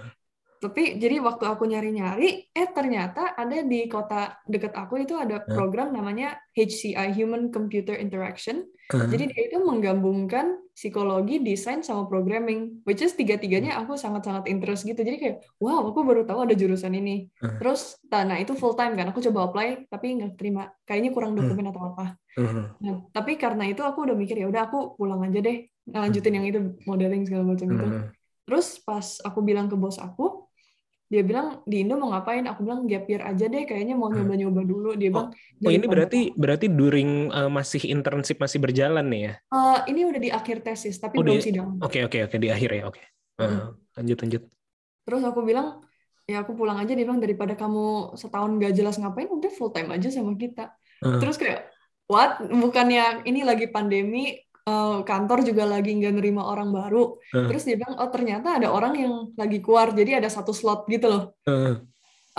[0.59, 5.95] tapi jadi waktu aku nyari-nyari, eh ternyata ada di kota dekat aku itu ada program
[5.95, 8.67] namanya HCI Human Computer Interaction.
[8.89, 9.05] Hah?
[9.05, 14.97] Jadi dia itu menggabungkan psikologi, desain, sama programming, which is tiga-tiganya aku sangat-sangat interest gitu.
[15.05, 17.29] Jadi kayak, wow, aku baru tahu ada jurusan ini.
[17.37, 17.61] Hah.
[17.61, 19.13] Terus, nah nah, itu full time kan.
[19.13, 20.73] Aku coba apply, tapi nggak terima.
[20.89, 22.17] Kayaknya kurang dokumen atau apa.
[22.33, 22.73] Hmm.
[22.81, 26.45] Nah, tapi karena itu aku udah mikir ya udah aku pulang aja deh, ngelanjutin yang
[26.49, 27.85] itu modeling segala macam itu.
[27.85, 28.03] Hmm.
[28.49, 30.48] Terus pas aku bilang ke bos aku,
[31.09, 32.45] dia bilang di Indo mau ngapain?
[32.45, 34.93] Aku bilang gap year aja deh, kayaknya mau nyoba-nyoba dulu.
[34.93, 39.33] Dia bilang Oh ini daripada berarti berarti during uh, masih internship masih berjalan nih ya?
[39.49, 41.81] Eh, ini udah di akhir tesis, tapi Oh, belum di- sidang.
[41.81, 43.01] Oke oke oke di akhir ya oke.
[43.41, 44.41] Uh, lanjut lanjut.
[45.09, 45.81] Terus aku bilang,
[46.29, 46.93] ya aku pulang aja.
[46.93, 50.69] Dia bilang daripada kamu setahun gak jelas ngapain, udah full time aja sama kita.
[51.01, 51.73] Uh, Terus kayak,
[52.05, 52.37] what?
[52.37, 57.15] Bukannya ini lagi pandemi, eh, kantor juga lagi nggak nerima orang baru.
[57.15, 60.89] uh, Terus dia bilang, oh ternyata ada orang yang lagi keluar, jadi ada satu slot
[60.91, 61.23] gitu loh.
[61.47, 61.79] uh,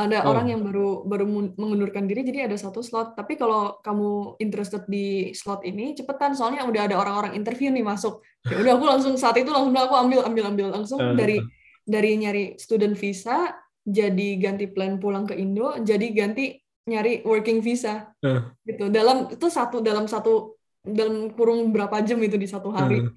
[0.00, 0.32] Ada Oh.
[0.32, 1.28] orang yang baru baru
[1.60, 3.20] mengundurkan diri, jadi ada satu slot.
[3.20, 8.24] Tapi kalau kamu interested di slot ini, cepetan, soalnya udah ada orang-orang interview nih masuk.
[8.48, 11.12] Ya udah aku langsung saat itu langsung aku ambil ambil ambil langsung Uh.
[11.12, 11.44] dari
[11.84, 13.52] dari nyari student visa,
[13.84, 16.56] jadi ganti plan pulang ke Indo, jadi ganti
[16.88, 18.88] nyari working visa uh, gitu.
[18.88, 23.04] Dalam itu satu dalam satu dalam kurung berapa jam itu di satu hari.
[23.04, 23.12] uh,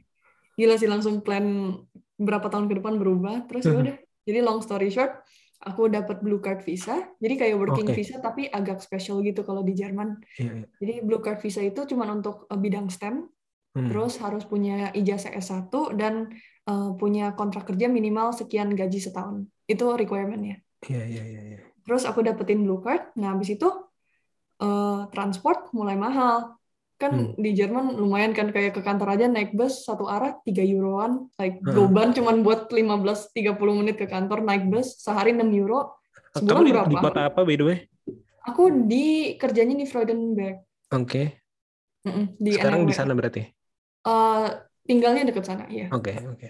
[0.54, 1.74] Gila sih langsung plan
[2.20, 3.50] berapa tahun ke depan berubah.
[3.50, 3.96] Terus ya udah.
[4.24, 5.12] Jadi long story short,
[5.64, 7.12] aku dapat blue card visa.
[7.20, 10.20] Jadi kayak working visa tapi agak special gitu kalau di Jerman.
[10.40, 10.68] iya, iya.
[10.80, 13.28] Jadi blue card visa itu cuma untuk eh, bidang STEM,
[13.74, 13.90] Hmm.
[13.90, 16.30] terus harus punya ijazah S1 dan
[16.70, 19.50] eh, punya kontrak kerja minimal sekian gaji setahun.
[19.66, 20.62] Itu requirement-nya.
[20.86, 21.42] Iya iya iya.
[21.42, 21.60] iya.
[21.82, 23.18] Terus aku dapetin blue card.
[23.18, 23.66] Nah, habis itu
[24.62, 26.54] eh, transport mulai mahal.
[27.04, 27.36] Kan Hmm.
[27.36, 31.28] di Jerman lumayan kan kayak ke kantor aja naik bus satu arah 3 euroan.
[31.36, 31.76] Like Hmm.
[31.76, 36.00] goban cuman buat 15-30 menit ke kantor naik bus sehari 6 euro.
[36.32, 36.88] Kamu Sebulan di, berapa?
[36.88, 37.78] di kota apa by the way?
[38.48, 40.64] Aku di kerjanya di Freudenberg.
[40.90, 41.44] Oke.
[42.04, 43.00] Mm-mm, di Sekarang di NRW.
[43.00, 43.42] sana berarti.
[44.04, 44.48] Eh,
[44.84, 45.88] tinggalnya deket sana, ya.
[45.92, 46.48] Oke oke.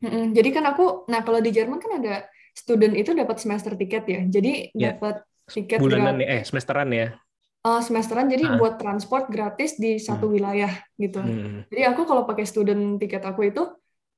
[0.00, 0.32] Mm-mm.
[0.32, 4.20] Jadi kan aku, nah kalau di Jerman kan ada student itu dapat semester tiket ya.
[4.28, 4.96] Jadi Ya.
[4.96, 7.16] dapat tiket Bulanan nih, eh semesteran ya.
[7.60, 8.56] Eh, semesteran jadi Ah.
[8.56, 11.20] buat transport gratis di satu wilayah gitu.
[11.20, 11.68] Hmm.
[11.68, 13.68] Jadi aku kalau pakai student tiket aku itu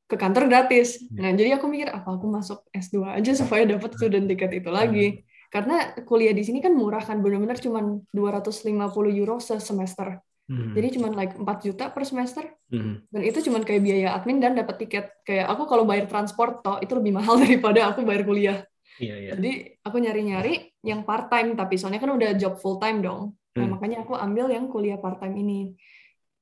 [0.07, 1.02] ke kantor gratis.
[1.11, 1.26] Hmm.
[1.26, 5.26] Nah, jadi aku mikir apa aku masuk S2 aja supaya dapat student tiket itu lagi.
[5.50, 10.22] Karena kuliah di sini kan murah kan, benar-benar cuman 250 euro semester.
[10.46, 10.78] Hmm.
[10.78, 12.46] Jadi cuman like 4 juta per semester.
[12.70, 13.02] Hmm.
[13.11, 15.11] Dan itu cuman kayak biaya admin dan dapat tiket.
[15.26, 18.59] Kayak aku kalau bayar transport toh itu lebih mahal daripada aku bayar kuliah.
[18.98, 19.31] Iya iya.
[19.33, 23.33] Jadi aku nyari-nyari yang part time tapi soalnya kan udah job full time dong.
[23.52, 23.72] Nah, Hmm.
[23.72, 25.76] makanya aku ambil yang kuliah part time ini.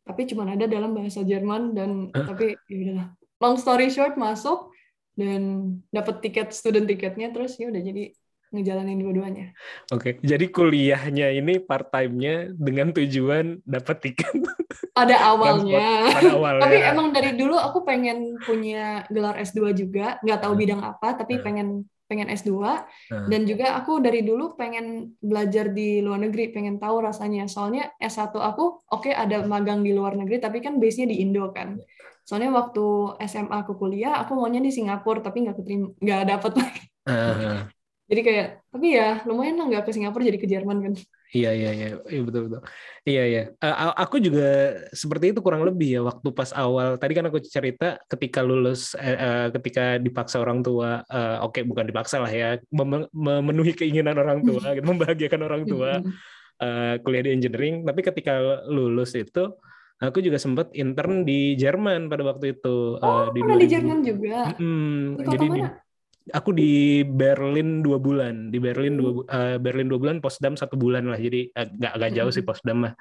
[0.00, 2.26] Tapi cuma ada dalam bahasa Jerman dan Hah?
[2.26, 3.08] tapi ya udahlah.
[3.38, 4.70] Long story short masuk
[5.14, 5.42] dan
[5.88, 8.14] dapat tiket student tiketnya terus ya udah jadi
[8.50, 9.54] ngejalanin dua-duanya.
[9.90, 10.18] Oke.
[10.18, 14.34] Jadi kuliahnya ini part time-nya dengan tujuan dapat tiket
[14.92, 16.10] Ada awalnya.
[16.10, 16.62] pada awalnya.
[16.62, 21.38] Tapi emang dari dulu aku pengen punya gelar S2 juga, nggak tahu bidang apa, tapi
[21.38, 21.44] Hmm.
[21.46, 21.68] pengen
[22.10, 22.50] pengen S2
[23.06, 23.30] Hmm.
[23.30, 27.46] dan juga aku dari dulu pengen belajar di luar negeri, pengen tahu rasanya.
[27.46, 31.78] Soalnya S1 aku oke ada magang di luar negeri, tapi kan base-nya di Indo kan.
[32.26, 36.82] Soalnya waktu SMA aku kuliah, aku maunya di Singapura, tapi nggak keterima, nggak dapet lagi.
[37.06, 37.70] Ah,
[38.10, 40.92] Jadi kayak, tapi ya lumayan lah nggak ke Singapura jadi ke Jerman kan.
[41.30, 42.60] Iya iya iya iya betul betul.
[43.06, 43.42] Iya iya.
[43.62, 48.02] A- aku juga seperti itu kurang lebih ya waktu pas awal tadi kan aku cerita
[48.10, 53.78] ketika lulus eh, ketika dipaksa orang tua eh, oke bukan dipaksa lah ya mem- memenuhi
[53.78, 56.02] keinginan orang tua gitu membahagiakan orang tua
[56.58, 59.54] eh, kuliah di engineering tapi ketika lulus itu
[60.02, 63.72] aku juga sempat intern di Jerman pada waktu itu Oh, di pernah di 2000.
[63.78, 64.36] Jerman juga.
[64.50, 64.90] Mm-mm.
[65.14, 65.68] Di kota jadi di, mana?
[66.28, 71.08] Aku di Berlin dua bulan di Berlin dua eh, Berlin dua bulan Potsdam satu bulan
[71.08, 71.16] lah.
[71.16, 72.50] Jadi eh, nggak agak jauh sih Mm-mm.
[72.52, 72.94] Potsdam mah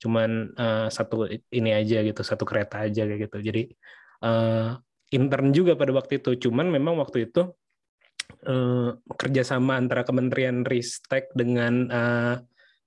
[0.00, 3.38] cuman eh, satu ini aja gitu satu kereta aja kayak gitu.
[3.44, 3.62] Jadi
[4.24, 4.70] eh,
[5.12, 6.48] intern juga pada waktu itu.
[6.48, 7.52] Cuman memang waktu itu
[8.48, 12.36] eh, kerjasama antara Kementerian Ristek dengan eh,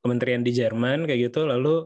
[0.02, 1.86] Kementerian di Jerman kayak gitu lalu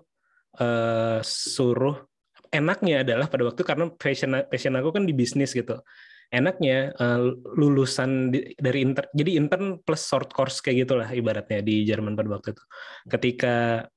[0.59, 2.09] eh, suruh
[2.49, 5.85] enaknya adalah pada waktu karena passion passion aku kan di bisnis gitu
[6.29, 7.21] enaknya eh,
[7.57, 12.29] lulusan di- dari intern jadi intern plus short course kayak gitulah ibaratnya di Jerman pada
[12.37, 12.63] waktu itu.
[13.09, 13.55] Ketika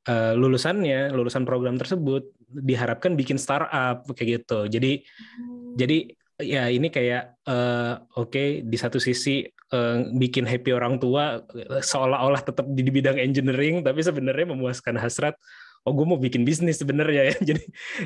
[0.09, 4.69] eh, lulusannya lulusan program tersebut diharapkan bikin startup kayak gitu.
[4.69, 5.05] Jadi
[5.77, 5.99] jadi
[6.41, 11.41] ya ini kayak eh, oke di satu sisi eh, bikin happy orang tua
[11.85, 15.37] seolah-olah tetap di di bidang engineering tapi sebenarnya memuaskan hasrat
[15.83, 17.63] oh gue mau bikin bisnis sebenarnya ya jadi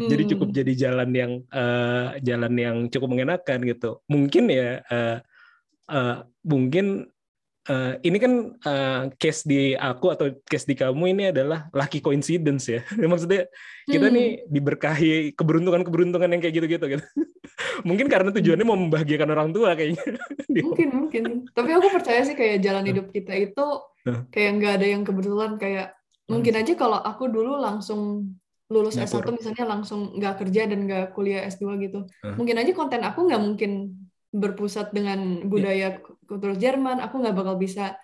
[0.07, 0.31] jadi Hmm.
[0.33, 5.17] cukup jadi jalan yang eh, jalan yang cukup mengenakan gitu mungkin ya eh,
[5.87, 7.09] eh, mungkin
[7.67, 12.71] eh, ini kan eh, case di aku atau case di kamu ini adalah lucky coincidence
[12.71, 12.87] ya.
[13.11, 13.51] Maksudnya
[13.91, 14.15] kita Hmm.
[14.15, 17.03] nih diberkahi keberuntungan-keberuntungan yang kayak gitu-gitu gitu.
[17.89, 19.99] Mungkin karena tujuannya mau membahagiakan orang tua kayaknya.
[20.47, 21.23] Mungkin, mungkin.
[21.51, 23.67] Tapi aku percaya sih kayak jalan hidup kita itu
[24.31, 25.59] kayak nggak ada yang kebetulan.
[25.59, 25.96] Kayak
[26.27, 28.35] mungkin aja kalau aku dulu langsung
[28.67, 29.23] lulus Ngatur.
[29.23, 32.03] S1 misalnya langsung nggak kerja dan nggak kuliah S2 gitu.
[32.23, 32.35] Huh.
[32.35, 33.95] Mungkin aja konten aku nggak mungkin
[34.35, 36.99] berpusat dengan budaya kultur Jerman.
[36.99, 37.95] Aku nggak bakal bisa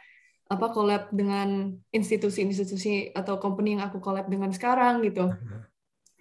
[0.46, 5.32] apa collab dengan institusi-institusi atau company yang aku collab dengan sekarang gitu.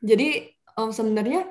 [0.02, 1.46] Jadi em, sebenarnya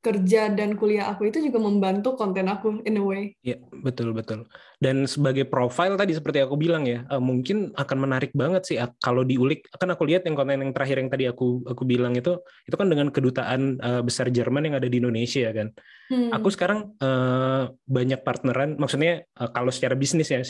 [0.00, 3.36] kerja dan kuliah aku itu juga membantu konten aku in a way.
[3.44, 4.48] Iya, betul betul.
[4.80, 9.22] Dan sebagai profile tadi seperti aku bilang ya, eh, mungkin akan menarik banget sih kalau
[9.28, 9.68] diulik.
[9.76, 12.88] Kan aku lihat yang konten yang terakhir yang tadi aku aku bilang itu, itu kan
[12.88, 15.68] dengan kedutaan eh, besar Jerman yang ada di Indonesia kan.
[16.08, 16.32] Hmm.
[16.32, 20.40] Aku sekarang eh, banyak partneran, maksudnya kalau secara bisnis ya,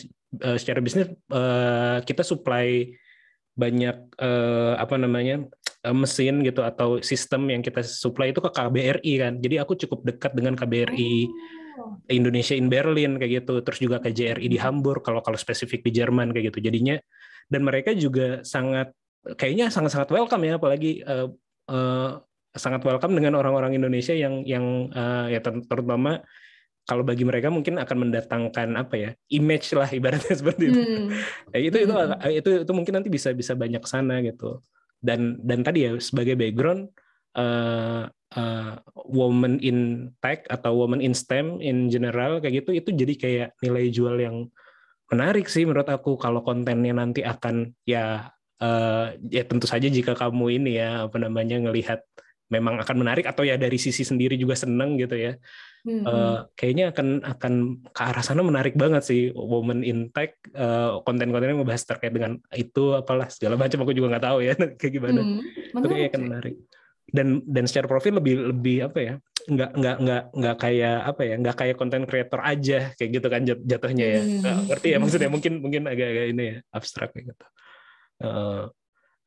[0.55, 1.11] secara bisnis
[2.07, 2.87] kita supply
[3.61, 5.45] banyak eh, apa namanya
[5.89, 9.33] mesin gitu atau sistem yang kita supply itu ke KBRI kan.
[9.41, 11.13] Jadi aku cukup dekat dengan KBRI.
[11.81, 11.97] Oh.
[12.13, 16.37] Indonesia in Berlin kayak gitu, terus juga KJRI di Hamburg kalau kalau spesifik di Jerman
[16.37, 16.69] kayak gitu.
[16.69, 17.01] Jadinya
[17.49, 18.93] dan mereka juga sangat
[19.41, 21.29] kayaknya sangat-sangat welcome ya, apalagi eh,
[21.73, 22.11] eh,
[22.53, 26.21] sangat welcome dengan orang-orang Indonesia yang yang eh, ya ter- terutama
[26.85, 30.81] kalau bagi mereka mungkin akan mendatangkan apa ya image lah ibaratnya seperti itu.
[30.81, 31.09] Hmm.
[31.57, 32.19] Eh, itu itu Hmm.
[32.29, 34.61] itu itu mungkin nanti bisa bisa banyak sana gitu.
[35.01, 36.93] Dan dan tadi ya sebagai background
[37.37, 38.05] eh
[38.37, 38.75] eh,
[39.11, 43.91] woman in tech atau woman in STEM in general kayak gitu itu jadi kayak nilai
[43.91, 44.37] jual yang
[45.11, 48.31] menarik sih menurut aku kalau kontennya nanti akan ya
[48.63, 52.07] eh, ya tentu saja jika kamu ini ya apa namanya ngelihat
[52.51, 55.39] memang akan menarik atau ya dari sisi sendiri juga seneng gitu ya
[55.81, 56.05] Hmm.
[56.05, 57.53] Eh, kayaknya akan akan
[57.89, 62.37] ke arah sana menarik banget sih woman in tech eh, konten-konten yang ngebahas terkait dengan
[62.53, 65.41] itu apalah segala macam aku juga nggak tahu ya kayak gimana Hmm.
[65.81, 66.57] kayak akan menarik
[67.11, 69.15] dan dan secara profil lebih lebih apa ya
[69.49, 73.41] nggak nggak nggak nggak kayak apa ya nggak kayak konten creator aja kayak gitu kan
[73.49, 74.69] jat- jatuhnya ya Hmm.
[74.69, 77.47] Ngerti ya maksudnya mungkin mungkin agak-agak ini ya abstrak kayak gitu
[78.21, 78.65] Eh,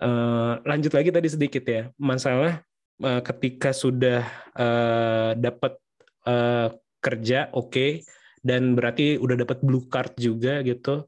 [0.06, 2.62] eh, lanjut lagi tadi sedikit ya masalah
[3.02, 4.22] eh, ketika sudah
[4.54, 5.82] eh, dapat
[6.28, 6.68] eh,
[7.04, 8.04] kerja oke
[8.44, 11.08] dan berarti udah dapat blue card juga gitu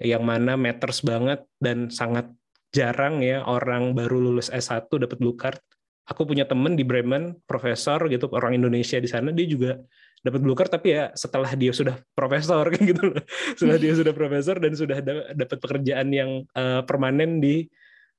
[0.00, 2.32] yang mana matters banget dan sangat
[2.72, 5.60] jarang ya orang baru lulus S1 dapat blue card.
[6.08, 9.78] Aku punya temen di Bremen, profesor gitu, orang Indonesia di sana, dia juga
[10.24, 13.22] dapat blue card, tapi ya setelah dia sudah profesor kayak gitu loh.
[13.54, 17.68] Setelah dia sudah profesor dan sudah da- dapat pekerjaan yang eh, permanen di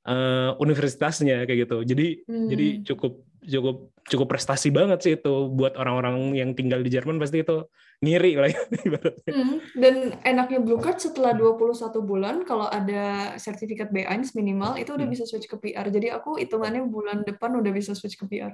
[0.08, 1.77] eh, universitasnya kayak gitu.
[1.84, 2.47] Jadi Hmm.
[2.47, 7.41] jadi cukup cukup cukup prestasi banget sih itu buat orang-orang yang tinggal di Jerman pasti
[7.41, 7.65] itu
[8.01, 8.62] ngiri lah ya.
[9.32, 9.58] Hmm.
[9.73, 15.13] Dan enaknya Blue Card setelah 21 bulan kalau ada sertifikat B1 minimal itu udah Hmm.
[15.13, 15.88] bisa switch ke PR.
[15.89, 18.54] Jadi aku hitungannya bulan depan udah bisa switch ke PR.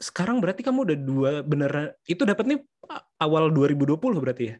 [0.00, 2.62] Sekarang berarti kamu udah dua beneran itu dapatnya
[3.20, 4.56] awal 2020 berarti ya?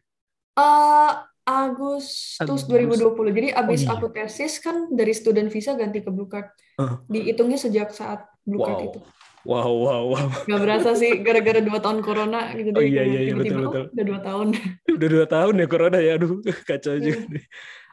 [0.59, 2.69] Eh, Agustus Agustus.
[2.69, 3.33] 2020.
[3.33, 3.97] Jadi abis iya.
[3.97, 6.53] aku tesis kan dari student visa ganti ke Blue Card.
[6.77, 7.01] Ah.
[7.09, 8.87] Dihitungnya sejak saat Blue Card Wow.
[8.93, 8.99] itu.
[9.41, 10.27] Wow, wow, wow.
[10.45, 13.65] Gak berasa sih gara-gara dua tahun corona gitu Oh iya, kayak iya, iya, tiba-tiba, betul,
[13.65, 13.85] oh, betul.
[13.89, 14.47] udah dua tahun.
[14.97, 16.31] Udah dua tahun ya corona ya, aduh
[16.69, 17.01] kacau Iya.
[17.01, 17.19] juga.
[17.33, 17.45] nih.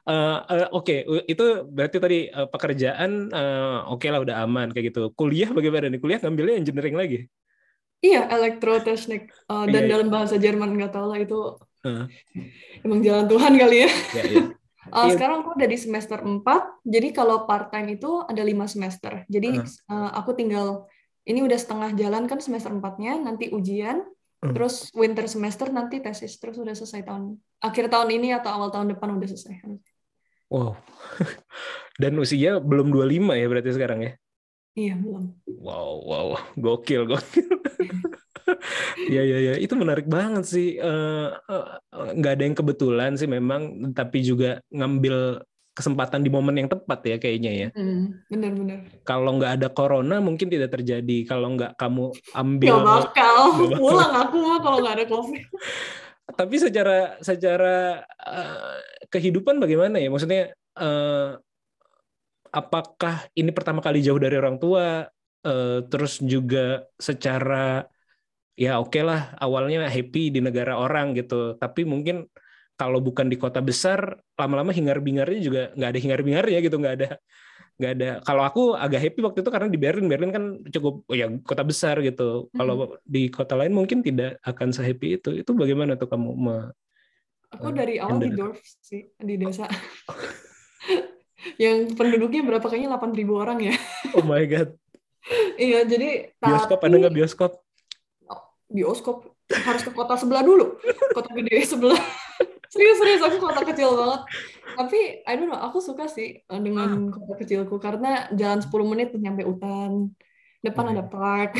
[0.08, 5.12] Eh, eh, Oke, itu berarti tadi eh, pekerjaan eh, oke lah udah aman kayak gitu.
[5.12, 6.00] Kuliah bagaimana nih?
[6.00, 7.18] Kuliah ngambilnya engineering lagi?
[7.98, 9.28] Iya, elektrotechnik.
[9.28, 9.90] Eh, dan Iya, iya.
[9.96, 11.38] dalam bahasa Jerman nggak tahu lah itu
[11.84, 12.04] Heeh.
[12.84, 13.90] emang jalan Tuhan kali ya.
[14.16, 14.42] Ya, ya.
[14.88, 15.20] Uh, Iya.
[15.20, 19.28] Sekarang aku udah di semester 4, jadi kalau part-time itu ada lima semester.
[19.28, 19.61] Jadi
[19.92, 20.88] uh, aku tinggal,
[21.28, 24.00] ini udah setengah jalan kan semester 4-nya, nanti ujian,
[24.38, 24.54] Hmm.
[24.54, 27.42] terus winter semester nanti tesis, terus udah selesai tahun.
[27.58, 29.66] Akhir tahun ini atau awal tahun depan udah selesai.
[30.46, 30.78] Wow.
[32.00, 34.12] Dan usia belum 25 ya berarti sekarang ya?
[34.78, 35.34] Iya, belum.
[35.58, 37.50] Wow, wow, gokil, gokil.
[39.12, 40.80] Iya, iya, iya, itu menarik banget sih.
[40.80, 45.44] Eh, eh, nggak ada yang kebetulan sih memang, tapi juga ngambil
[45.78, 47.68] kesempatan di momen yang tepat ya kayaknya ya.
[47.70, 48.90] Hmm, bener-bener.
[49.06, 51.22] Kalau nggak ada corona mungkin tidak terjadi.
[51.22, 53.36] Kalau nggak kamu ambil, Gak bakal.
[53.54, 53.78] Bakal.
[53.78, 55.44] Pulang aku mah kalau nggak ada COVID.
[56.38, 60.10] tapi secara secara eh, kehidupan bagaimana ya?
[60.10, 61.30] Maksudnya eh,
[62.50, 65.06] apakah ini pertama kali jauh dari orang tua?
[65.46, 67.86] Eh, terus juga secara
[68.58, 72.26] ya oke lah awalnya happy di negara orang gitu, tapi mungkin
[72.78, 77.08] kalau bukan di kota besar lama-lama hingar-bingarnya juga nggak ada hingar-bingarnya gitu, nggak ada
[77.78, 78.08] nggak ada.
[78.26, 81.62] Kalau aku agak happy waktu itu karena di Berlin, Berlin kan cukup oh ya kota
[81.62, 82.50] besar gitu.
[82.54, 85.31] Kalau di kota lain mungkin tidak akan sehappy itu.
[85.35, 86.74] Itu bagaimana tuh kamu me-
[87.48, 89.64] Aku Eh, dari awal di dorf sih, di desa.
[91.62, 93.74] Yang penduduknya berapa kayaknya 8.000 orang ya.
[94.14, 94.74] Oh my god.
[95.60, 97.52] Iya, jadi Bioskop tapi ada nggak bioskop?
[98.68, 99.16] bioskop
[99.48, 100.76] harus ke kota sebelah dulu.
[101.12, 102.00] Kota gede sebelah.
[102.69, 104.21] Serius, serius, aku kota kecil banget.
[104.77, 107.81] Tapi, I don't know, aku suka sih eh, dengan kota kecilku.
[107.81, 110.12] Karena jalan 10 menit nyampe hutan.
[110.60, 111.56] Depan ada park.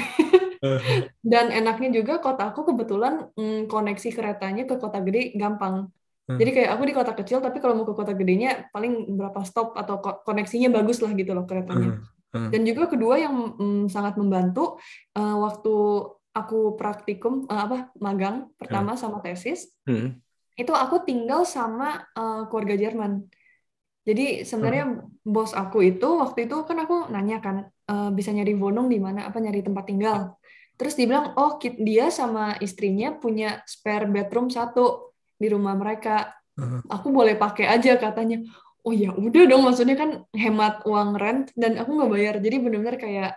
[1.33, 5.87] Dan enaknya juga kota aku kebetulan mm, koneksi keretanya ke kota gede gampang.
[6.29, 6.37] Hmm.
[6.37, 9.79] Jadi kayak aku di kota kecil, tapi kalau mau ke kota gedenya paling berapa stop
[9.79, 12.05] atau ko- koneksinya bagus lah gitu loh keretanya.
[12.35, 12.53] Hmm.
[12.53, 14.77] Dan juga kedua yang mm, sangat membantu
[15.17, 15.75] eh, waktu
[16.37, 20.21] aku praktikum eh, apa magang pertama sama tesis, Hmm.
[20.59, 23.31] Itu aku tinggal sama eh, keluarga Jerman.
[24.03, 28.91] Jadi sebenarnya bos aku itu waktu itu kan aku nanya kan eh, bisa nyari Wohnung
[28.91, 30.35] di mana apa nyari tempat tinggal.
[30.79, 36.35] Terus dia bilang oh dia sama istrinya punya spare bedroom satu di rumah mereka.
[36.59, 36.83] Hmm.
[36.91, 38.43] Aku boleh pakai aja katanya.
[38.83, 42.35] Oh ya udah dong maksudnya kan hemat uang rent dan aku nggak bayar.
[42.43, 43.31] Jadi benar-benar kayak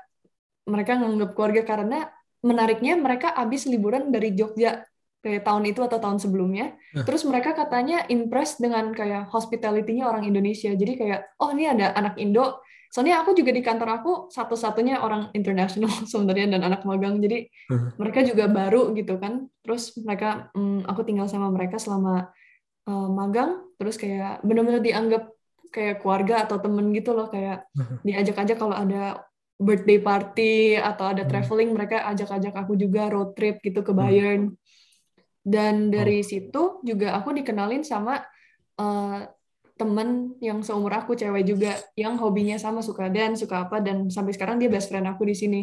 [0.69, 1.99] mereka nganggap keluarga karena
[2.41, 4.85] menariknya mereka habis liburan dari Jogja
[5.21, 6.73] kayak tahun itu atau tahun sebelumnya.
[6.97, 7.05] Nah.
[7.05, 10.73] Terus mereka katanya impressed dengan kayak hospitality-nya orang Indonesia.
[10.73, 12.59] Jadi kayak, oh ini ada anak Indo.
[12.91, 17.21] Soalnya aku juga di kantor aku satu-satunya orang internasional sebenarnya dan anak magang.
[17.21, 17.95] Jadi Hmm.
[17.95, 19.47] mereka juga baru gitu kan.
[19.63, 22.27] Terus mereka, hmm, aku tinggal sama mereka selama
[22.89, 23.63] uh, magang.
[23.79, 25.23] Terus kayak benar-benar dianggap
[25.71, 27.29] kayak keluarga atau temen gitu loh.
[27.31, 28.01] Kayak Hmm.
[28.03, 29.23] diajak aja kalau ada
[29.61, 31.29] birthday party atau ada Hmm.
[31.29, 34.57] traveling mereka ajak-ajak aku juga road trip gitu ke Bayern.
[35.41, 38.21] Dan dari situ juga aku dikenalin sama
[38.77, 39.19] eh,
[39.81, 44.37] temen yang seumur aku cewek juga yang hobinya sama suka dance suka apa dan sampai
[44.37, 45.61] sekarang dia best friend aku di sini.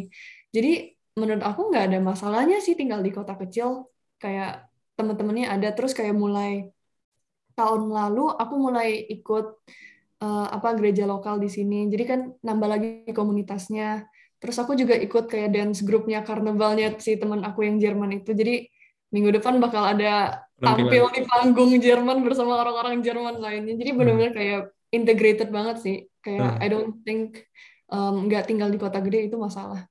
[0.50, 3.86] Jadi menurut aku nggak ada masalahnya sih tinggal di kota kecil
[4.18, 4.66] kayak
[4.98, 6.74] teman-temannya ada terus kayak mulai
[7.54, 9.46] tahun lalu aku mulai ikut
[10.26, 11.86] eh, apa gereja lokal di sini.
[11.86, 14.10] Jadi kan nambah lagi komunitasnya.
[14.42, 18.34] Terus aku juga ikut kayak dance grupnya karnavalnya si teman aku yang Jerman itu.
[18.34, 18.66] Jadi
[19.08, 23.74] minggu depan bakal ada tampil di panggung Jerman bersama orang-orang Jerman lainnya.
[23.78, 24.60] Jadi benar-benar kayak
[24.92, 25.96] integrated banget sih.
[26.20, 26.64] Kayak Hmm.
[26.64, 27.46] I don't think
[27.88, 29.86] um, nggak tinggal di kota gede itu masalah.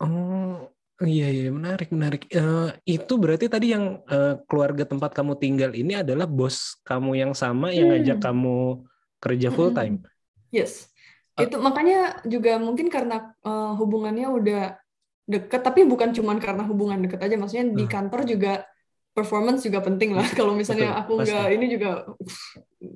[0.00, 0.72] Oh,
[1.04, 2.24] iya iya menarik menarik.
[2.32, 7.32] Eh, itu berarti tadi yang eh, keluarga tempat kamu tinggal ini adalah bos kamu yang
[7.36, 8.00] sama yang Hmm.
[8.00, 8.58] ngajak kamu
[9.20, 9.80] kerja full Mm-mm.
[9.80, 9.96] time.
[10.48, 10.88] Yes.
[11.36, 11.44] Ah.
[11.44, 14.79] Itu makanya juga mungkin karena uh, hubungannya udah
[15.30, 17.34] deket, tapi bukan cuman karena hubungan deket aja.
[17.38, 17.92] Maksudnya di Hmm.
[17.94, 18.52] kantor juga
[19.10, 20.26] performance juga penting lah.
[20.38, 22.38] Kalau misalnya Betul, aku nggak ini juga uff,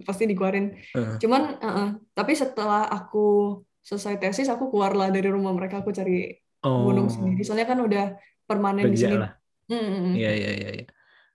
[0.02, 0.66] pasti dikeluarin.
[0.94, 1.14] Heeh.
[1.22, 1.88] Cuman, uh-uh.
[2.12, 5.80] tapi setelah aku selesai tesis, aku keluar lah dari rumah mereka.
[5.82, 7.44] Aku cari Oh, gunung sendiri.
[7.44, 8.04] Soalnya kan udah
[8.48, 9.16] permanen di kerja sini.
[9.20, 9.30] lah.
[9.68, 10.12] Mm, mm, mm.
[10.16, 10.70] Iya iya iya.
[10.80, 10.84] iya.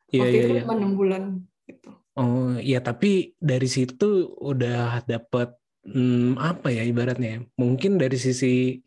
[0.09, 0.49] Iya Waktu iya itu iya.
[0.49, 1.23] kan cuma enam bulan
[1.69, 1.89] gitu.
[2.17, 4.09] Oh iya tapi dari situ
[4.41, 5.53] udah dapat
[5.85, 7.39] hmm, apa ya ibaratnya ya?
[7.55, 8.81] mungkin dari sisi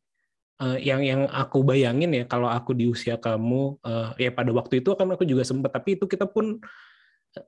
[0.61, 4.85] eh, yang yang aku bayangin ya kalau aku di usia kamu eh, ya pada waktu
[4.85, 6.61] itu kan aku juga sempat tapi itu kita pun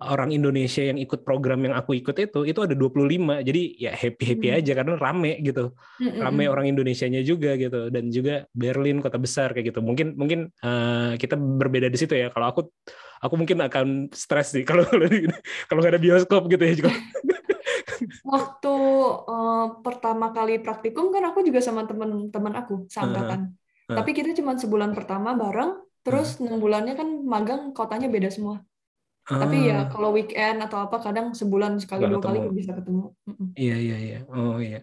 [0.00, 4.24] orang Indonesia yang ikut program yang aku ikut itu itu ada 25 jadi ya happy
[4.32, 4.58] happy Hmm.
[4.64, 5.76] aja karena rame gitu.
[6.00, 6.52] Mm, mm, rame mm.
[6.56, 7.92] orang Indonesianya juga gitu.
[7.92, 9.84] Dan juga Berlin kota besar kayak gitu.
[9.84, 12.32] Mungkin mungkin eh, kita berbeda di situ ya.
[12.32, 12.60] Kalau aku
[13.20, 14.88] aku mungkin akan stres sih kalau
[15.68, 16.74] kalau nggak ada bioskop gitu ya.
[16.80, 16.92] juga
[18.24, 18.74] Waktu
[19.28, 23.40] eh, pertama kali praktikum kan aku juga sama teman-teman aku seangkatan.
[23.52, 23.96] Uh-huh.
[24.00, 28.64] Tapi kita cuma sebulan pertama bareng, terus enam bulannya kan magang kotanya beda semua.
[29.24, 32.56] Tapi ya Ah, kalau weekend atau apa kadang sebulan sekali Nggak dua kali ketemu.
[32.60, 33.02] bisa ketemu.
[33.56, 34.78] Iya iya iya oh iya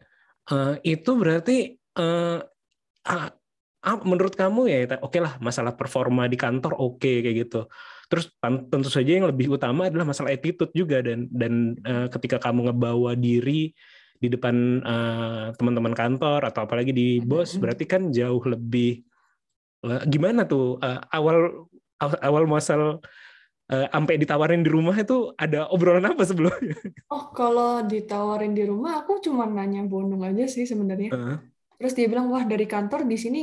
[0.51, 2.37] Eh, itu berarti eh,
[3.07, 3.27] ah,
[3.87, 7.57] ah, menurut kamu ya oke lah masalah performa di kantor oke kayak gitu
[8.11, 12.67] terus tentu saja yang lebih utama adalah masalah attitude juga dan dan eh, ketika kamu
[12.67, 13.71] ngebawa diri
[14.19, 17.61] di depan eh, teman-teman kantor atau apalagi di bos Mm-mm.
[17.63, 18.99] berarti kan jauh lebih
[19.87, 22.99] eh, gimana tuh eh, awal awal, masal
[23.71, 26.75] eh, sampai ditawarin di rumah itu ada obrolan apa sebelumnya?
[27.07, 31.13] Oh, kalau ditawarin di rumah aku cuma nanya Bandung aja sih sebenarnya.
[31.13, 31.37] Heeh,
[31.77, 33.41] Terus dia bilang, "Wah, dari kantor di sini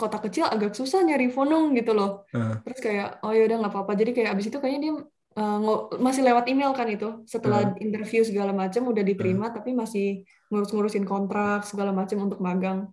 [0.00, 2.24] kota kecil agak susah nyari Vonung gitu loh."
[2.64, 4.92] Terus kayak, "Oh ya udah nggak apa-apa." Jadi kayak abis itu kayaknya dia
[5.40, 5.58] uh,
[5.98, 7.08] masih lewat email kan itu.
[7.26, 10.06] Setelah interview segala macam udah diterima, tapi masih
[10.50, 12.88] ngurus-ngurusin kontrak segala macam untuk magang.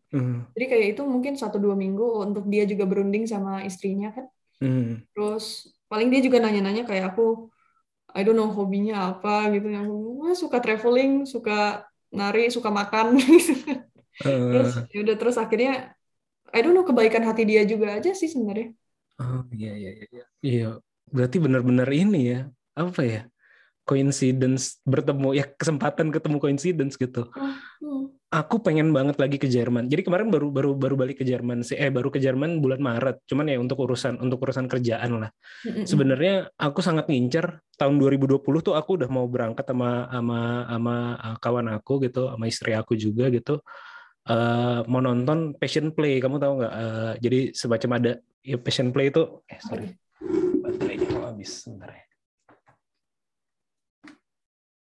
[0.55, 4.25] Jadi kayak itu mungkin satu dua minggu untuk dia juga berunding sama istrinya kan.
[5.15, 5.45] Terus
[5.87, 7.47] paling dia juga nanya-nanya kayak aku,
[8.15, 9.67] I don't know hobinya apa gitu.
[9.71, 13.19] Yang "Wah, suka traveling, suka nari, suka makan.
[14.51, 15.94] terus Eh, ya udah terus akhirnya
[16.55, 18.71] I don't know kebaikan hati dia juga aja sih sebenarnya.
[19.19, 20.25] Oh iya iya iya iya.
[20.39, 20.69] Iya,
[21.11, 22.39] berarti benar-benar ini ya.
[22.79, 23.21] Apa ya?
[23.85, 27.29] coincidence bertemu ya kesempatan ketemu coincidence gitu.
[27.37, 28.09] Hmm.
[28.33, 29.87] Aku pengen banget lagi ke Jerman.
[29.87, 31.77] Jadi kemarin baru baru baru balik ke Jerman sih.
[31.77, 33.23] Eh baru ke Jerman bulan Maret.
[33.29, 35.31] Cuman ya untuk urusan untuk urusan kerjaan lah.
[35.63, 35.85] Mm-mm.
[35.85, 41.37] Sebenarnya aku sangat ngincer tahun 2020 tuh aku udah mau berangkat sama sama sama uh,
[41.39, 43.61] kawan aku gitu, sama istri aku juga gitu.
[44.25, 46.73] Eh, mau nonton Passion Play, kamu tahu nggak?
[46.73, 48.11] Eh, jadi semacam ada
[48.41, 49.93] ya Passion Play itu, eh sorry,
[50.65, 52.03] baterainya mau habis, sebentar ya.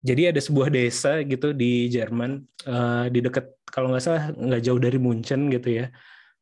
[0.00, 4.80] Jadi ada sebuah desa gitu di Jerman, eh, di dekat kalau nggak salah nggak jauh
[4.80, 5.86] dari Munchen gitu ya.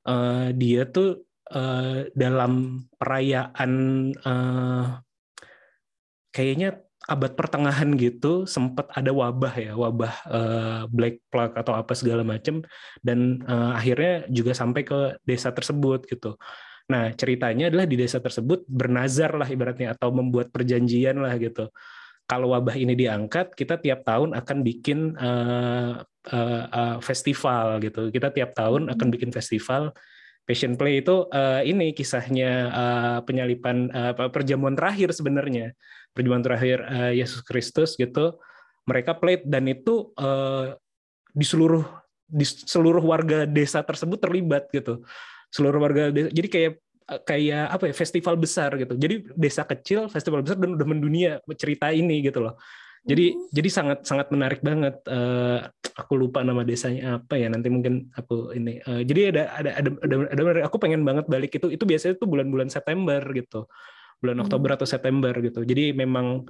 [0.03, 1.23] Eh, dia tuh
[1.55, 3.73] eh, dalam perayaan
[4.11, 4.87] eh,
[6.35, 12.21] kayaknya abad pertengahan gitu sempat ada wabah ya wabah eh, black plague atau apa segala
[12.21, 12.61] macam
[13.01, 16.37] dan eh, akhirnya juga sampai ke desa tersebut gitu.
[16.93, 21.73] Nah ceritanya adalah di desa tersebut bernazar lah ibaratnya atau membuat perjanjian lah gitu.
[22.29, 25.93] Kalau wabah ini diangkat, kita tiap tahun akan bikin eh,
[26.29, 28.13] eh, eh, festival gitu.
[28.13, 29.97] Kita tiap tahun akan bikin festival
[30.49, 35.77] Passion Play itu eh, ini kisahnya eh, penyalipan apa, perjamuan terakhir sebenarnya.
[36.17, 38.41] Perjamuan terakhir eh, Yesus Kristus gitu.
[38.89, 40.73] Mereka play dan itu eh,
[41.37, 41.85] di seluruh
[42.25, 45.05] di seluruh warga desa tersebut terlibat gitu.
[45.53, 46.73] Seluruh warga desa jadi kayak
[47.29, 48.97] kayak apa ya festival besar gitu.
[48.97, 52.57] Jadi desa kecil festival besar dan udah mendunia cerita ini gitu loh
[53.09, 55.61] jadi jadi sangat sangat menarik banget Eh,
[55.97, 59.91] aku lupa nama desanya apa ya nanti mungkin aku ini Eh, jadi ada ada ada
[60.05, 60.15] ada,
[60.53, 63.65] ada- aku pengen banget balik itu itu biasanya tuh bulan-bulan September gitu
[64.21, 64.45] bulan Hmm.
[64.45, 66.45] Oktober atau September gitu jadi memang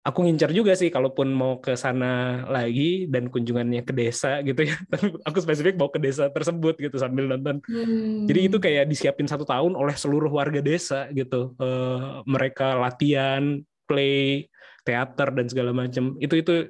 [0.00, 4.76] aku ngincar juga sih kalaupun mau ke sana lagi dan kunjungannya ke desa gitu ya
[5.28, 8.24] aku spesifik mau ke desa tersebut gitu sambil nonton Hmm.
[8.24, 11.52] jadi itu kayak disiapin satu tahun oleh seluruh warga desa gitu.
[11.58, 14.46] Eh, mereka latihan, play,
[14.82, 16.16] teater dan segala macam.
[16.18, 16.68] Itu itu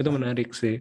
[0.00, 0.80] itu menarik sih.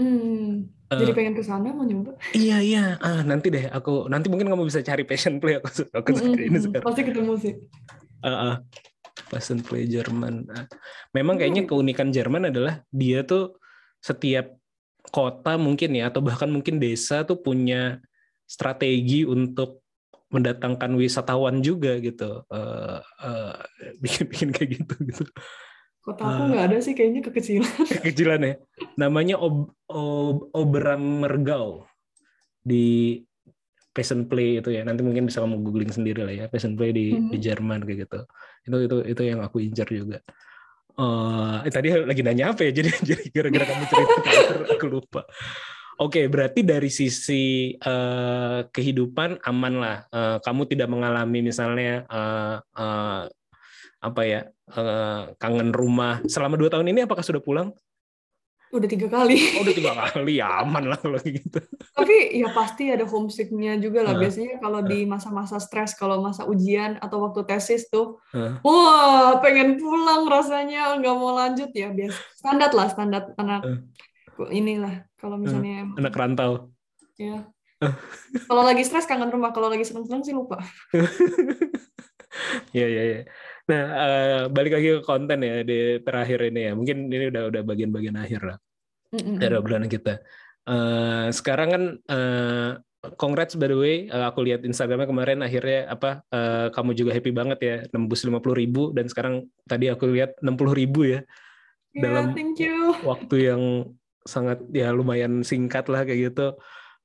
[0.00, 0.72] Hmm.
[0.90, 2.16] Eh, Jadi pengen ke sana mau nyoba.
[2.34, 2.84] Iya iya.
[2.98, 6.34] Ah nanti deh aku nanti mungkin kamu bisa cari passion play aku aku Mm-mm.
[6.40, 6.86] ini sekarang.
[6.88, 7.54] Pasti ketemu sih.
[8.24, 8.54] Ah, ah.
[9.30, 10.48] passion play Jerman.
[10.50, 10.66] Ah.
[11.14, 13.60] Memang kayaknya keunikan Jerman adalah dia tuh
[14.00, 14.56] setiap
[15.14, 18.00] kota mungkin ya atau bahkan mungkin desa tuh punya
[18.48, 19.86] strategi untuk
[20.34, 22.42] mendatangkan wisatawan juga gitu.
[22.50, 23.54] Eh, eh,
[24.02, 25.24] bikin-bikin kayak gitu gitu.
[26.00, 26.48] Kota aku Eh.
[26.50, 27.68] nggak ada sih kayaknya kekecilan.
[28.06, 28.54] Kecilan ya.
[28.96, 31.84] Namanya Ob, Ob, Oberammergau
[32.60, 33.20] di
[33.90, 34.80] Passion Play itu ya.
[34.80, 36.44] Nanti mungkin bisa kamu googling sendiri lah ya.
[36.48, 37.42] Passion Play di di Mhm.
[37.42, 38.18] Jerman kayak gitu.
[38.64, 40.24] Itu itu itu yang aku incar juga.
[41.00, 42.72] Eh, tadi lagi nanya apa ya?
[42.80, 44.12] Jadi jadi gara-gara kamu cerita
[44.76, 45.22] aku lupa.
[46.00, 49.96] Oke, berarti dari sisi eh, kehidupan aman lah.
[50.08, 53.22] Eh, kamu tidak mengalami misalnya eh, eh,
[54.00, 54.40] apa ya
[54.72, 56.24] eh, kangen rumah.
[56.24, 57.70] Selama dua tahun ini apakah sudah pulang?
[58.70, 59.34] Udah tiga kali.
[59.58, 61.58] Oh, udah tiga kali ya aman lah kalau gitu.
[61.90, 64.14] Tapi ya pasti ada homesicknya juga lah.
[64.14, 68.22] Biasanya kalau di masa-masa stres, kalau masa ujian atau waktu tesis tuh,
[68.62, 71.90] wah pengen pulang rasanya nggak mau lanjut ya.
[71.90, 73.62] Biasa standar lah, standar anak
[74.54, 75.02] inilah.
[75.18, 76.70] Kalau misalnya Anak rantau.
[77.18, 77.50] ya.
[78.46, 80.62] Kalau lagi stres kangen rumah, kalau lagi seneng-seneng sih lupa.
[82.70, 83.20] Iya iya iya.
[83.70, 86.72] Nah, eh, balik lagi ke konten ya di terakhir ini ya.
[86.74, 88.58] Mungkin ini udah udah bagian-bagian akhir lah
[89.14, 89.38] Mm-mm.
[89.38, 90.18] dari obrolan kita.
[90.66, 92.70] Eh, sekarang kan eh,
[93.14, 97.30] congrats by the way, Eh, aku lihat Instagramnya kemarin akhirnya apa eh, kamu juga happy
[97.30, 101.22] banget ya nembus 50 ribu dan sekarang tadi aku lihat 60 ribu ya
[101.90, 102.94] Ya, Dalam- thank you.
[103.02, 103.62] waktu yang
[104.22, 106.54] sangat ya lumayan singkat lah kayak gitu.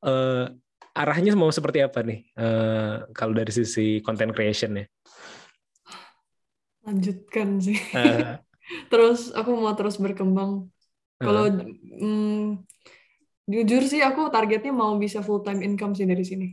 [0.06, 0.46] Eh,
[0.94, 4.86] arahnya mau seperti apa nih eh, kalau dari sisi content creation ya?
[6.86, 7.78] Lanjutkan sih.
[7.94, 8.38] Eh,
[8.92, 10.70] Terus aku mau terus berkembang.
[11.22, 12.66] Kalau mm,
[13.46, 16.48] jujur sih aku targetnya mau bisa full time income sih dari sini.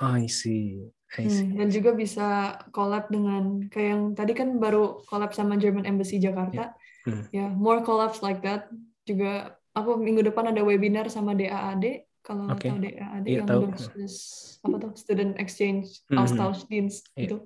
[0.00, 0.88] oh, I see.
[1.12, 1.44] I see.
[1.44, 6.16] Hmm, dan juga bisa collab dengan kayak yang tadi kan baru collab sama German Embassy
[6.16, 6.72] Jakarta.
[7.04, 7.28] Hmm.
[7.30, 8.72] Ya, more collabs like that.
[9.04, 12.08] Juga aku minggu depan ada webinar sama DAAD.
[12.24, 12.64] Kalau Oke.
[12.64, 13.60] tahu DAAD Iya, yang tahu.
[13.68, 14.14] berbasis
[14.64, 16.16] apa tuh student exchange Mhm.
[16.16, 17.22] Austauschdienst Iya.
[17.28, 17.36] itu.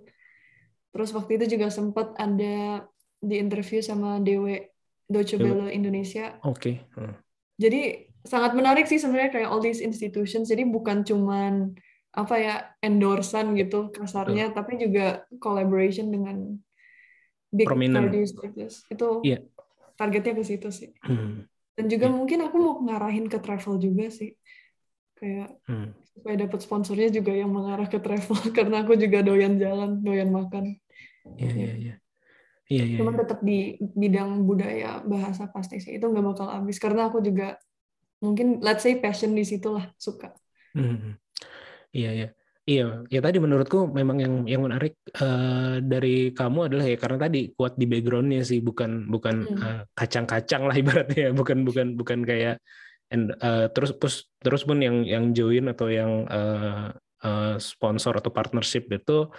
[0.96, 2.88] Terus waktu itu juga sempat ada
[3.20, 4.72] di interview sama DW
[5.06, 5.36] Deutsche.
[5.36, 6.82] Welle Indonesia Oke.
[6.96, 7.14] Hmm.
[7.60, 10.48] jadi sangat menarik sih sebenarnya kayak all these institutions.
[10.48, 11.76] Jadi bukan cuman
[12.16, 16.56] apa ya endorsan gitu kasarnya, tapi juga collaboration dengan
[17.52, 18.08] big Prominent.
[18.56, 18.82] this.
[18.88, 19.44] Itu Iya.
[19.94, 20.90] targetnya ke situ sih.
[21.04, 21.44] Hmm.
[21.76, 22.16] Dan juga Iya.
[22.16, 24.32] mungkin aku mau ngarahin ke travel juga sih.
[25.14, 25.92] Kayak Hmm.
[26.16, 30.80] supaya dapat sponsornya juga yang mengarah ke travel karena aku juga doyan jalan, doyan makan.
[31.34, 31.94] Iya, iya, iya.
[32.66, 32.98] Iya, iya.
[32.98, 33.20] Cuman iya.
[33.22, 37.58] tetap di bidang budaya bahasa pasti sih itu nggak bakal habis karena aku juga
[38.22, 40.34] mungkin let's say passion di situ lah suka.
[40.74, 41.18] Hmm.
[41.94, 42.28] Iya, iya.
[42.66, 47.54] Iya, ya tadi menurutku memang yang yang menarik eh, dari kamu adalah ya karena tadi
[47.54, 49.62] kuat di backgroundnya sih, bukan bukan Hmm.
[49.62, 51.30] eh, kacang-kacang lah ibaratnya, ya.
[51.30, 52.58] bukan bukan bukan kayak
[53.14, 56.90] and, eh, terus terus terus pun yang yang join atau yang eh,
[57.22, 59.30] eh, sponsor atau partnership itu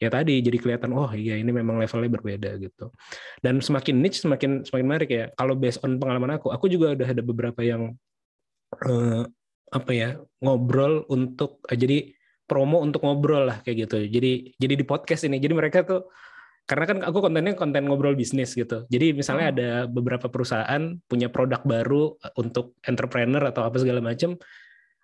[0.00, 2.88] ya tadi jadi kelihatan oh iya ini memang levelnya berbeda gitu.
[3.44, 5.28] Dan semakin niche semakin semakin menarik ya.
[5.36, 7.92] Kalau based on pengalaman aku, aku juga udah ada beberapa yang
[8.80, 9.22] eh,
[9.70, 11.98] apa ya ngobrol untuk eh, jadi
[12.48, 14.08] promo untuk ngobrol lah kayak gitu.
[14.08, 15.36] Jadi jadi di podcast ini.
[15.36, 16.08] Jadi mereka tuh
[16.64, 18.88] karena kan aku kontennya konten ngobrol bisnis gitu.
[18.88, 19.52] Jadi misalnya Oh.
[19.52, 24.40] ada beberapa perusahaan punya produk baru eh, untuk entrepreneur atau apa segala macam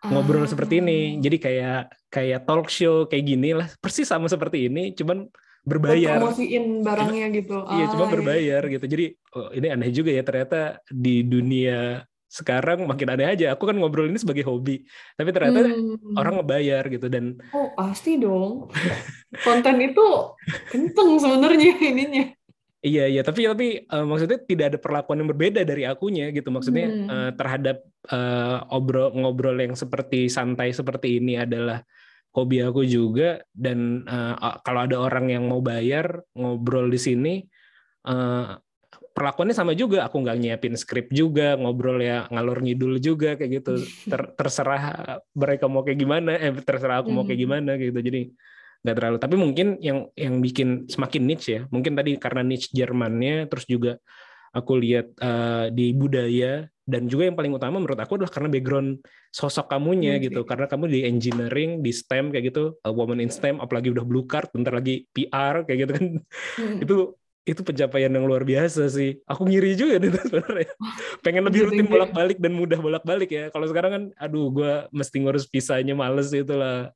[0.09, 0.51] ngobrol Ah.
[0.51, 1.19] seperti ini.
[1.19, 3.67] Jadi kayak kayak talk show kayak gini lah.
[3.81, 5.27] Persis sama seperti ini, cuman
[5.67, 6.23] berbayar.
[6.23, 7.59] promosiin barangnya gitu.
[7.67, 8.87] Iya, cuma Ah, berbayar gitu.
[8.87, 9.05] Jadi
[9.35, 13.47] oh, ini aneh juga ya ternyata di dunia sekarang makin aneh aja.
[13.57, 14.85] Aku kan ngobrol ini sebagai hobi,
[15.15, 16.15] tapi ternyata Hmm.
[16.15, 18.71] orang ngebayar gitu dan Oh pasti dong.
[19.43, 20.07] Konten itu
[20.71, 22.25] kenceng sebenarnya ininya.
[22.87, 26.55] Iya iya tapi tapi eh, maksudnya tidak ada perlakuan yang berbeda dari akunya gitu.
[26.55, 27.11] Maksudnya Hmm.
[27.11, 27.77] eh, terhadap
[28.07, 31.83] eh, obrol ngobrol yang seperti santai seperti ini adalah
[32.31, 37.35] hobi aku juga dan eh, kalau ada orang yang mau bayar ngobrol di sini
[38.07, 38.47] eh,
[39.17, 43.75] perlakuannya sama juga aku nggak nyiapin skrip juga ngobrol ya ngalor ngidul juga kayak gitu
[44.13, 44.83] Ter- terserah
[45.33, 47.45] mereka mau kayak gimana eh terserah aku mau kayak Hmm.
[47.49, 48.23] gimana gitu jadi
[48.87, 53.51] nggak terlalu tapi mungkin yang yang bikin semakin niche ya mungkin tadi karena niche Jermannya
[53.51, 53.99] terus juga
[54.55, 59.03] aku lihat eh, di budaya dan juga yang paling utama menurut aku adalah karena background
[59.35, 60.49] sosok kamunya Iya gitu sih.
[60.49, 64.23] karena kamu di engineering di STEM kayak gitu a woman in STEM apalagi udah blue
[64.25, 66.07] card bentar lagi PR kayak gitu kan
[66.57, 66.79] Hmm.
[66.81, 66.97] itu
[67.47, 69.23] itu pencapaian yang luar biasa sih.
[69.23, 70.67] Aku ngiri juga nih sebenarnya.
[71.23, 73.45] Pengen lebih Iya, rutin bolak-balik dan mudah bolak-balik ya.
[73.55, 76.91] Kalau sekarang kan, aduh, gue mesti ngurus visanya males itu lah.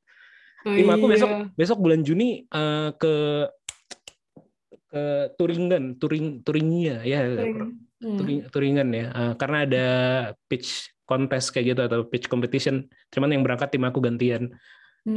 [0.61, 1.44] Oh, Tim aku besok iya.
[1.56, 3.14] besok bulan Juni eh, ke
[4.90, 5.02] ke
[5.38, 7.78] Turingen, Turing Turingia ya, Sering.
[8.00, 8.16] Hmm.
[8.18, 9.06] Turing- Turingen ya.
[9.08, 9.86] Eh, karena ada
[10.46, 12.84] pitch contest kayak gitu atau pitch competition.
[13.08, 14.50] Cuman yang berangkat tim aku gantian
[15.00, 15.16] Hmm.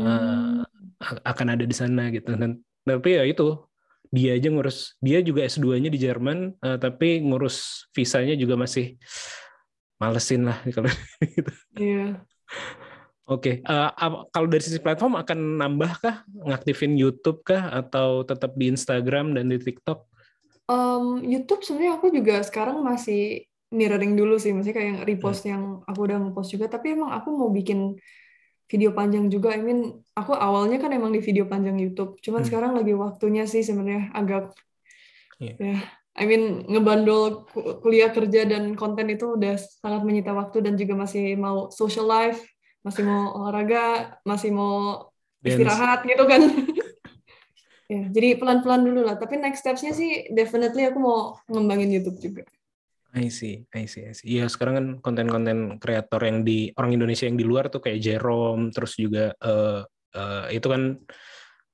[1.03, 2.37] a- akan ada di sana gitu.
[2.37, 3.59] Dan tapi ya itu
[4.07, 8.95] dia aja ngurus dia juga S2-nya di Jerman eh, tapi ngurus visanya juga masih
[9.97, 10.87] malesin lah kalau
[11.35, 11.51] gitu.
[11.75, 12.23] Iya.
[13.23, 18.51] Oke, eh, ap- kalau dari sisi platform akan nambah kah ngaktifin YouTube kah atau tetap
[18.59, 20.03] di Instagram dan di TikTok?
[20.67, 25.07] Em, YouTube sebenarnya aku juga sekarang masih mirroring dulu sih, maksudnya kayak yang Hmm.
[25.07, 26.67] repost yang aku udah ngepost juga.
[26.67, 27.95] Tapi emang aku mau bikin
[28.67, 29.55] video panjang juga.
[29.55, 32.19] I mean, aku awalnya kan emang di video panjang YouTube.
[32.19, 32.47] Cuman Hmm.
[32.51, 34.51] sekarang lagi waktunya sih sebenarnya agak
[35.39, 35.55] Iya.
[35.57, 35.77] ya.
[36.13, 40.93] I mean, ngebandol ku- kuliah kerja dan konten itu udah sangat menyita waktu dan juga
[40.93, 42.37] masih mau social life,
[42.83, 45.09] masih mau olahraga, masih mau
[45.39, 45.57] Dance.
[45.57, 46.41] istirahat gitu kan.
[47.91, 49.19] Ya, jadi pelan-pelan dulu lah.
[49.19, 52.47] Tapi next steps-nya sih definitely aku mau ngembangin YouTube juga.
[53.13, 54.39] I see, I see, I see.
[54.39, 58.73] Iya, sekarang kan konten-konten kreator yang di orang Indonesia yang di luar tuh kayak Jerome,
[58.73, 59.81] terus juga eh,
[60.15, 60.97] eh, itu kan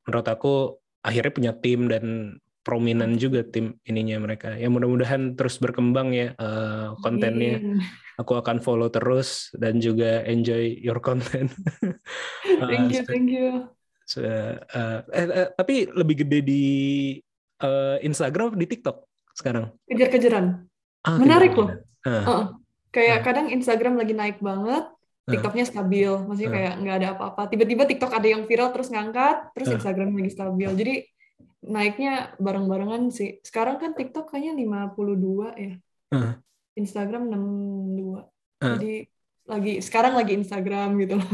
[0.03, 2.35] menurut aku akhirnya punya tim dan
[2.69, 4.53] prominent juga tim ininya mereka.
[4.53, 7.57] Ya mudah-mudahan terus berkembang ya eh, kontennya.
[7.57, 7.81] Amin.
[8.21, 11.49] Aku akan follow terus dan juga enjoy your content.
[12.61, 13.49] Thank you, Eh, thank you.
[14.05, 14.21] se-
[14.59, 16.63] eh, eh, eh, tapi lebih gede di
[17.57, 18.97] eh, Instagram di TikTok
[19.33, 19.73] sekarang?
[19.83, 20.45] Kejar-kejaran.
[21.01, 21.79] Ah, Menarik kebetulan.
[22.03, 22.43] Ah, Heeh.
[22.89, 23.23] Kayak Ah.
[23.23, 25.31] kadang Instagram lagi naik banget, Ah.
[25.31, 26.11] TikToknya stabil.
[26.11, 26.55] Maksudnya Ah.
[26.55, 27.41] kayak nggak ada apa-apa.
[27.47, 29.67] Tiba-tiba TikTok ada yang viral terus ngangkat, terus.
[29.73, 30.69] Instagram lagi stabil.
[30.75, 30.93] Jadi
[31.69, 33.37] naiknya bareng-barengan sih.
[33.45, 35.73] Sekarang kan TikTok kayaknya 52 ya.
[36.09, 36.41] Ah.
[36.73, 38.25] Instagram 62.
[38.59, 38.75] Ah.
[38.75, 39.05] Jadi
[39.45, 41.31] lagi sekarang lagi Instagram gitu loh.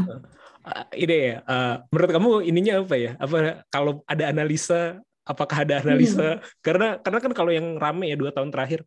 [0.66, 3.12] Ah, ini ya, eh, menurut kamu ininya apa ya?
[3.22, 6.42] Apa kalau ada analisa, apakah ada analisa?
[6.58, 8.82] Karena karena kan kalau yang rame ya dua tahun terakhir,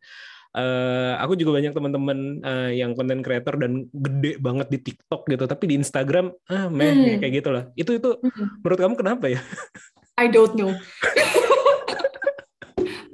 [0.60, 5.44] eh, aku juga banyak teman-teman eh, yang konten creator dan gede banget di TikTok gitu,
[5.48, 7.18] tapi di Instagram ah meh Hmm.
[7.24, 7.64] kayak gitu lah.
[7.80, 8.60] Itu itu Hmm.
[8.60, 9.40] menurut kamu kenapa ya?
[10.20, 10.76] I don't know.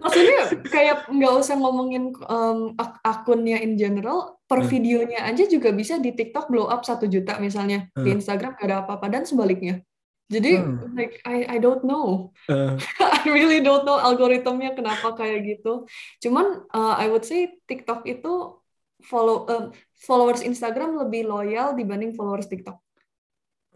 [0.01, 0.39] Maksudnya
[0.69, 4.69] kayak nggak usah ngomongin um, ak- akunnya in general, per Hmm.
[4.69, 8.17] videonya aja juga bisa di TikTok blow up satu juta misalnya, di Hmm.
[8.21, 9.81] Instagram nggak ada apa-apa dan sebaliknya.
[10.29, 10.93] Jadi Hmm.
[10.93, 12.73] like I I don't know, Eh,
[13.25, 15.89] I really don't know algoritmnya kenapa kayak gitu.
[16.21, 18.61] Cuman uh, I would say TikTok itu
[19.01, 19.63] follow um,
[19.97, 22.77] followers Instagram lebih loyal dibanding followers TikTok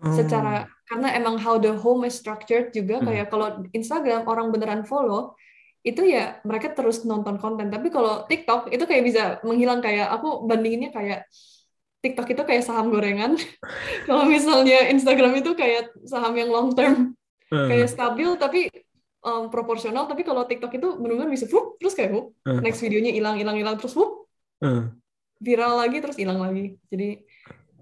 [0.04, 3.08] oh, secara karena emang how the home is structured juga Hmm.
[3.08, 5.38] kayak kalau Instagram orang beneran follow
[5.80, 7.72] itu ya mereka terus nonton konten.
[7.72, 11.24] Tapi kalau TikTok itu kayak bisa menghilang kayak aku bandinginnya kayak
[12.04, 13.36] TikTok itu kayak saham gorengan.
[14.08, 17.16] kalau misalnya Instagram itu kayak saham yang long term,
[17.50, 18.70] Eh, kayak stabil tapi
[19.26, 20.06] um, proporsional.
[20.06, 22.62] Tapi kalau TikTok itu benar-benar bisa whoop, terus kayak whoop, Eh.
[22.62, 24.30] next videonya hilang, hilang, hilang, terus whoop,
[24.62, 24.86] eh.
[25.41, 26.78] viral lagi, terus hilang lagi.
[26.93, 27.24] Jadi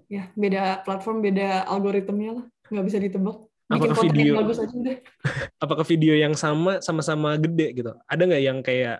[0.08, 3.36] ya beda platform, beda algoritmnya lah, nggak bisa ditebak.
[3.68, 4.96] Bikin Apakah video- bagus aja udah.
[5.64, 7.92] apakah video yang sama sama-sama gede gitu?
[8.08, 8.96] Ada nggak yang kayak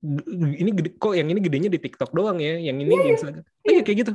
[0.00, 0.26] g-
[0.56, 3.42] ini gede, kok yang ini gedenya di TikTok doang ya, yang ini di Instagram?
[3.42, 4.12] Oh iya kayak gitu.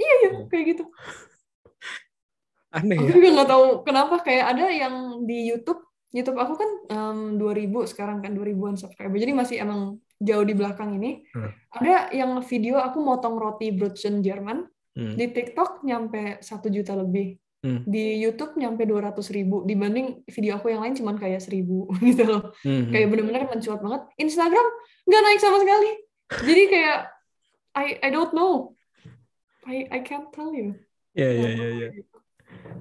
[0.00, 0.84] Iya, iya, kayak gitu.
[2.76, 3.14] Aneh Aku ya.
[3.18, 4.94] juga nggak tahu kenapa kayak ada yang
[5.26, 5.82] di YouTube.
[6.10, 9.14] YouTube aku kan em, 2000 sekarang kan 2000-an subscriber.
[9.14, 9.80] Jadi masih emang
[10.18, 11.22] jauh di belakang ini.
[11.34, 11.50] Hmm.
[11.70, 14.66] Ada yang video aku motong roti Brötchen Jerman.
[14.96, 15.14] Hmm.
[15.14, 17.38] Di TikTok nyampe satu juta lebih.
[17.60, 17.84] Hmm.
[17.84, 19.62] Di YouTube nyampe 200 ribu.
[19.68, 22.56] Dibanding video aku yang lain cuman kayak seribu gitu loh.
[22.64, 22.90] Hmm.
[22.90, 24.02] Kayak bener-bener mencuat banget.
[24.18, 24.66] Instagram
[25.06, 25.90] nggak naik sama sekali.
[26.30, 26.98] Jadi kayak
[27.76, 28.74] I I don't know.
[29.68, 30.74] I I can't tell you.
[31.14, 31.88] Iya iya iya iya.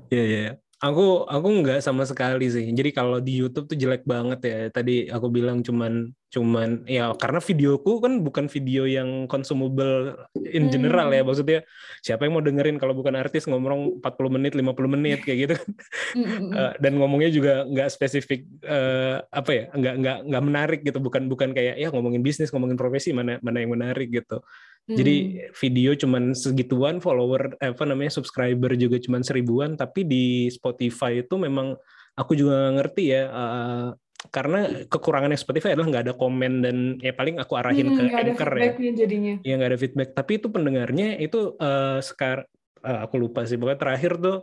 [0.10, 0.52] Iya iya.
[0.80, 2.72] Aku aku nggak sama sekali sih.
[2.72, 4.58] Jadi kalau di YouTube tuh jelek banget ya.
[4.72, 10.16] Tadi aku bilang cuman cuman ya karena videoku kan bukan video yang consumable
[10.48, 10.72] in Hmm.
[10.72, 11.20] general ya.
[11.28, 11.68] Maksudnya
[12.00, 15.72] siapa yang mau dengerin kalau bukan artis ngomong 40 menit, 50 menit kayak gitu kan.
[16.16, 16.52] Mm, mm, mm.
[16.56, 21.28] Eh, dan ngomongnya juga nggak spesifik eh, apa ya nggak nggak nggak menarik gitu bukan
[21.28, 24.40] bukan kayak ya ngomongin bisnis ngomongin profesi mana mana yang menarik gitu
[24.86, 24.98] Hmm.
[24.98, 25.16] jadi
[25.54, 31.78] video cuman segituan follower apa namanya subscriber juga cuman seribuan tapi di Spotify itu memang
[32.18, 33.88] aku juga ngerti ya eh,
[34.34, 38.34] karena kekurangannya Spotify adalah nggak ada komen dan ya paling aku arahin Hmm, ke ada
[38.34, 39.34] anchor ya feedbacknya jadinya.
[39.46, 42.48] ya nggak ada feedback tapi itu pendengarnya itu eh, sekarang
[42.80, 44.38] aku lupa sih pokoknya terakhir tuh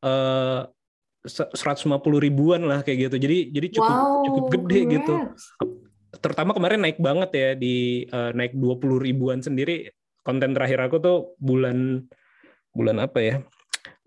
[0.00, 0.60] eh
[1.24, 1.80] 150
[2.20, 5.44] ribuan lah kayak gitu jadi jadi cukup wow, cukup gede gitu congrats.
[6.18, 9.90] Terutama kemarin naik banget ya di eh, naik 20 ribuan sendiri.
[10.24, 12.00] Konten terakhir aku tuh bulan
[12.72, 13.34] bulan apa ya?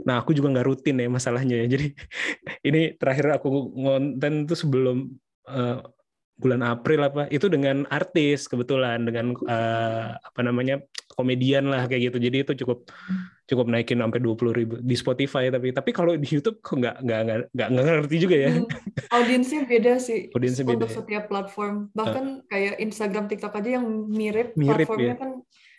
[0.06, 1.78] Nah aku juga nggak rutin ya masalahnya ya.
[1.78, 1.88] Jadi
[2.68, 4.98] ini terakhir aku ngonten tuh sebelum
[5.50, 5.80] eh,
[6.38, 10.78] bulan April apa itu dengan artis kebetulan dengan eh, apa namanya
[11.10, 12.86] komedian lah kayak gitu jadi itu cukup
[13.44, 17.20] cukup naikin sampai 20 ribu di Spotify tapi tapi kalau di YouTube kok nggak nggak
[17.58, 18.70] nggak ngerti juga ya Hmm,
[19.10, 20.96] audiensnya beda sih Audiensnya beda untuk ya.
[21.00, 21.76] setiap platform.
[21.92, 25.18] Bahkan kayak Instagram, TikTok aja yang mirip, Mirip, platformnya ya.
[25.18, 25.32] kan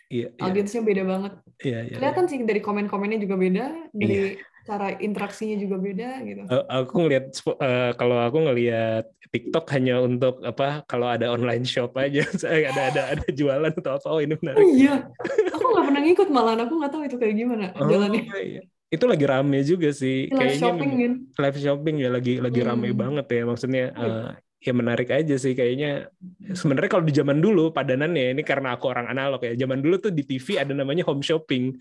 [0.09, 1.33] iya iya audiensnya beda banget.
[1.61, 4.43] iya iya Kelihatan sih dari komen-komennya juga beda, dari Iya.
[4.69, 6.41] Cara interaksinya juga beda gitu.
[6.69, 11.97] Aku ngelihat spo- eh, kalau aku ngelihat TikTok hanya untuk apa kalau ada online shop
[11.97, 15.09] aja saya ada ada ada jualan atau apa oh ini Oh menarik iya,
[15.49, 16.59] aku nggak pernah ngikut malahan.
[16.65, 18.23] Aku nggak tahu itu kayak gimana Oh, jalannya.
[18.37, 18.61] iya.
[18.89, 21.13] itu lagi rame juga sih Live kayaknya shopping kan.
[21.37, 22.97] live shopping ya lagi lagi rame Hmm.
[22.97, 24.01] banget ya maksudnya Iya.
[24.01, 26.09] eh, ya menarik aja sih kayaknya
[26.51, 30.09] sebenarnya kalau di zaman dulu padanannya ini karena aku orang analog ya zaman dulu tuh
[30.09, 31.77] di TV ada namanya home shopping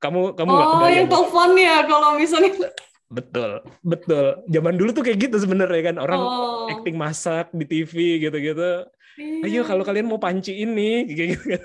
[0.00, 2.72] kamu kamu Oh, yang telepon ya kalau misalnya.
[3.10, 3.50] betul
[3.82, 8.86] betul zaman dulu tuh kayak gitu sebenarnya kan orang Oh, acting masak di TV gitu-gitu
[9.18, 9.42] iya.
[9.44, 11.62] ayo kalau kalian mau panci ini kayak gitu kan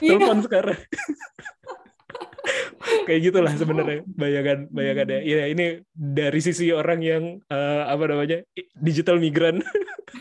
[0.00, 0.10] Iya.
[0.16, 0.78] telepon sekarang
[3.04, 5.28] kayak gitulah sebenarnya bayangan bayangannya Hmm.
[5.28, 8.38] ya ini dari sisi orang yang eh, apa namanya
[8.72, 9.60] digital migran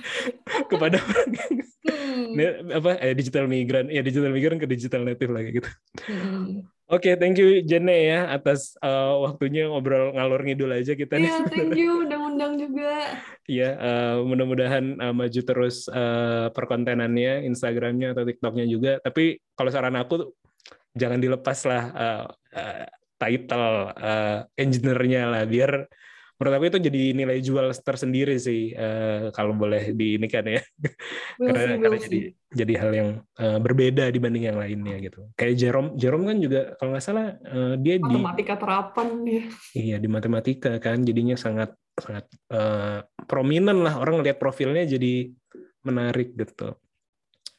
[0.72, 1.54] kepada orang yang
[1.86, 2.34] Hmm.
[2.34, 5.70] ini apa eh, digital migran ya digital migran ke digital native lagi gitu
[6.04, 6.66] Hmm.
[6.90, 11.38] Oke thank you Jene ya atas eh, waktunya ngobrol ngalor ngidul aja kita nih Iya,
[11.54, 12.92] thank you udah undang juga.
[13.46, 18.92] Iya, eh, mudah-mudahan eh, maju terus eh, perkontenannya, Instagramnya atau TikToknya juga.
[19.02, 20.34] Tapi kalau saran aku
[20.98, 22.26] jangan dilepas lah eh,
[22.58, 22.86] eh,
[23.22, 25.72] title eh, engineer-nya lah, biar
[26.36, 30.60] menurut aku itu jadi nilai jual tersendiri sih eh, kalau boleh di ini kan ya,
[31.40, 32.32] We'll karena, see, karena we'll jadi see.
[32.52, 33.10] jadi hal yang
[33.40, 35.32] eh, berbeda dibanding yang lainnya gitu.
[35.40, 39.44] Kayak Jerome, Jerome kan juga kalau nggak salah eh, dia di Matematika terapan ya.
[39.76, 45.32] Iya di matematika kan jadinya sangat sangat eh, prominent lah orang ngelihat profilnya jadi
[45.88, 46.76] menarik gitu.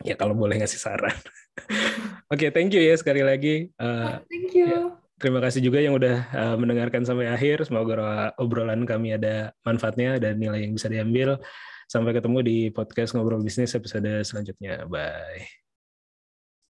[0.05, 1.17] Ya kalau boleh ngasih saran.
[2.33, 3.71] Oke, thank you ya sekali lagi.
[3.73, 5.06] Eh, Thank you.
[5.21, 7.67] Terima kasih juga yang udah eh, mendengarkan sampai akhir.
[7.69, 11.41] Semoga obrolan kami ada manfaatnya dan nilai yang bisa diambil.
[11.87, 14.85] Sampai ketemu di podcast ngobrol bisnis episode selanjutnya.
[14.91, 15.66] Bye.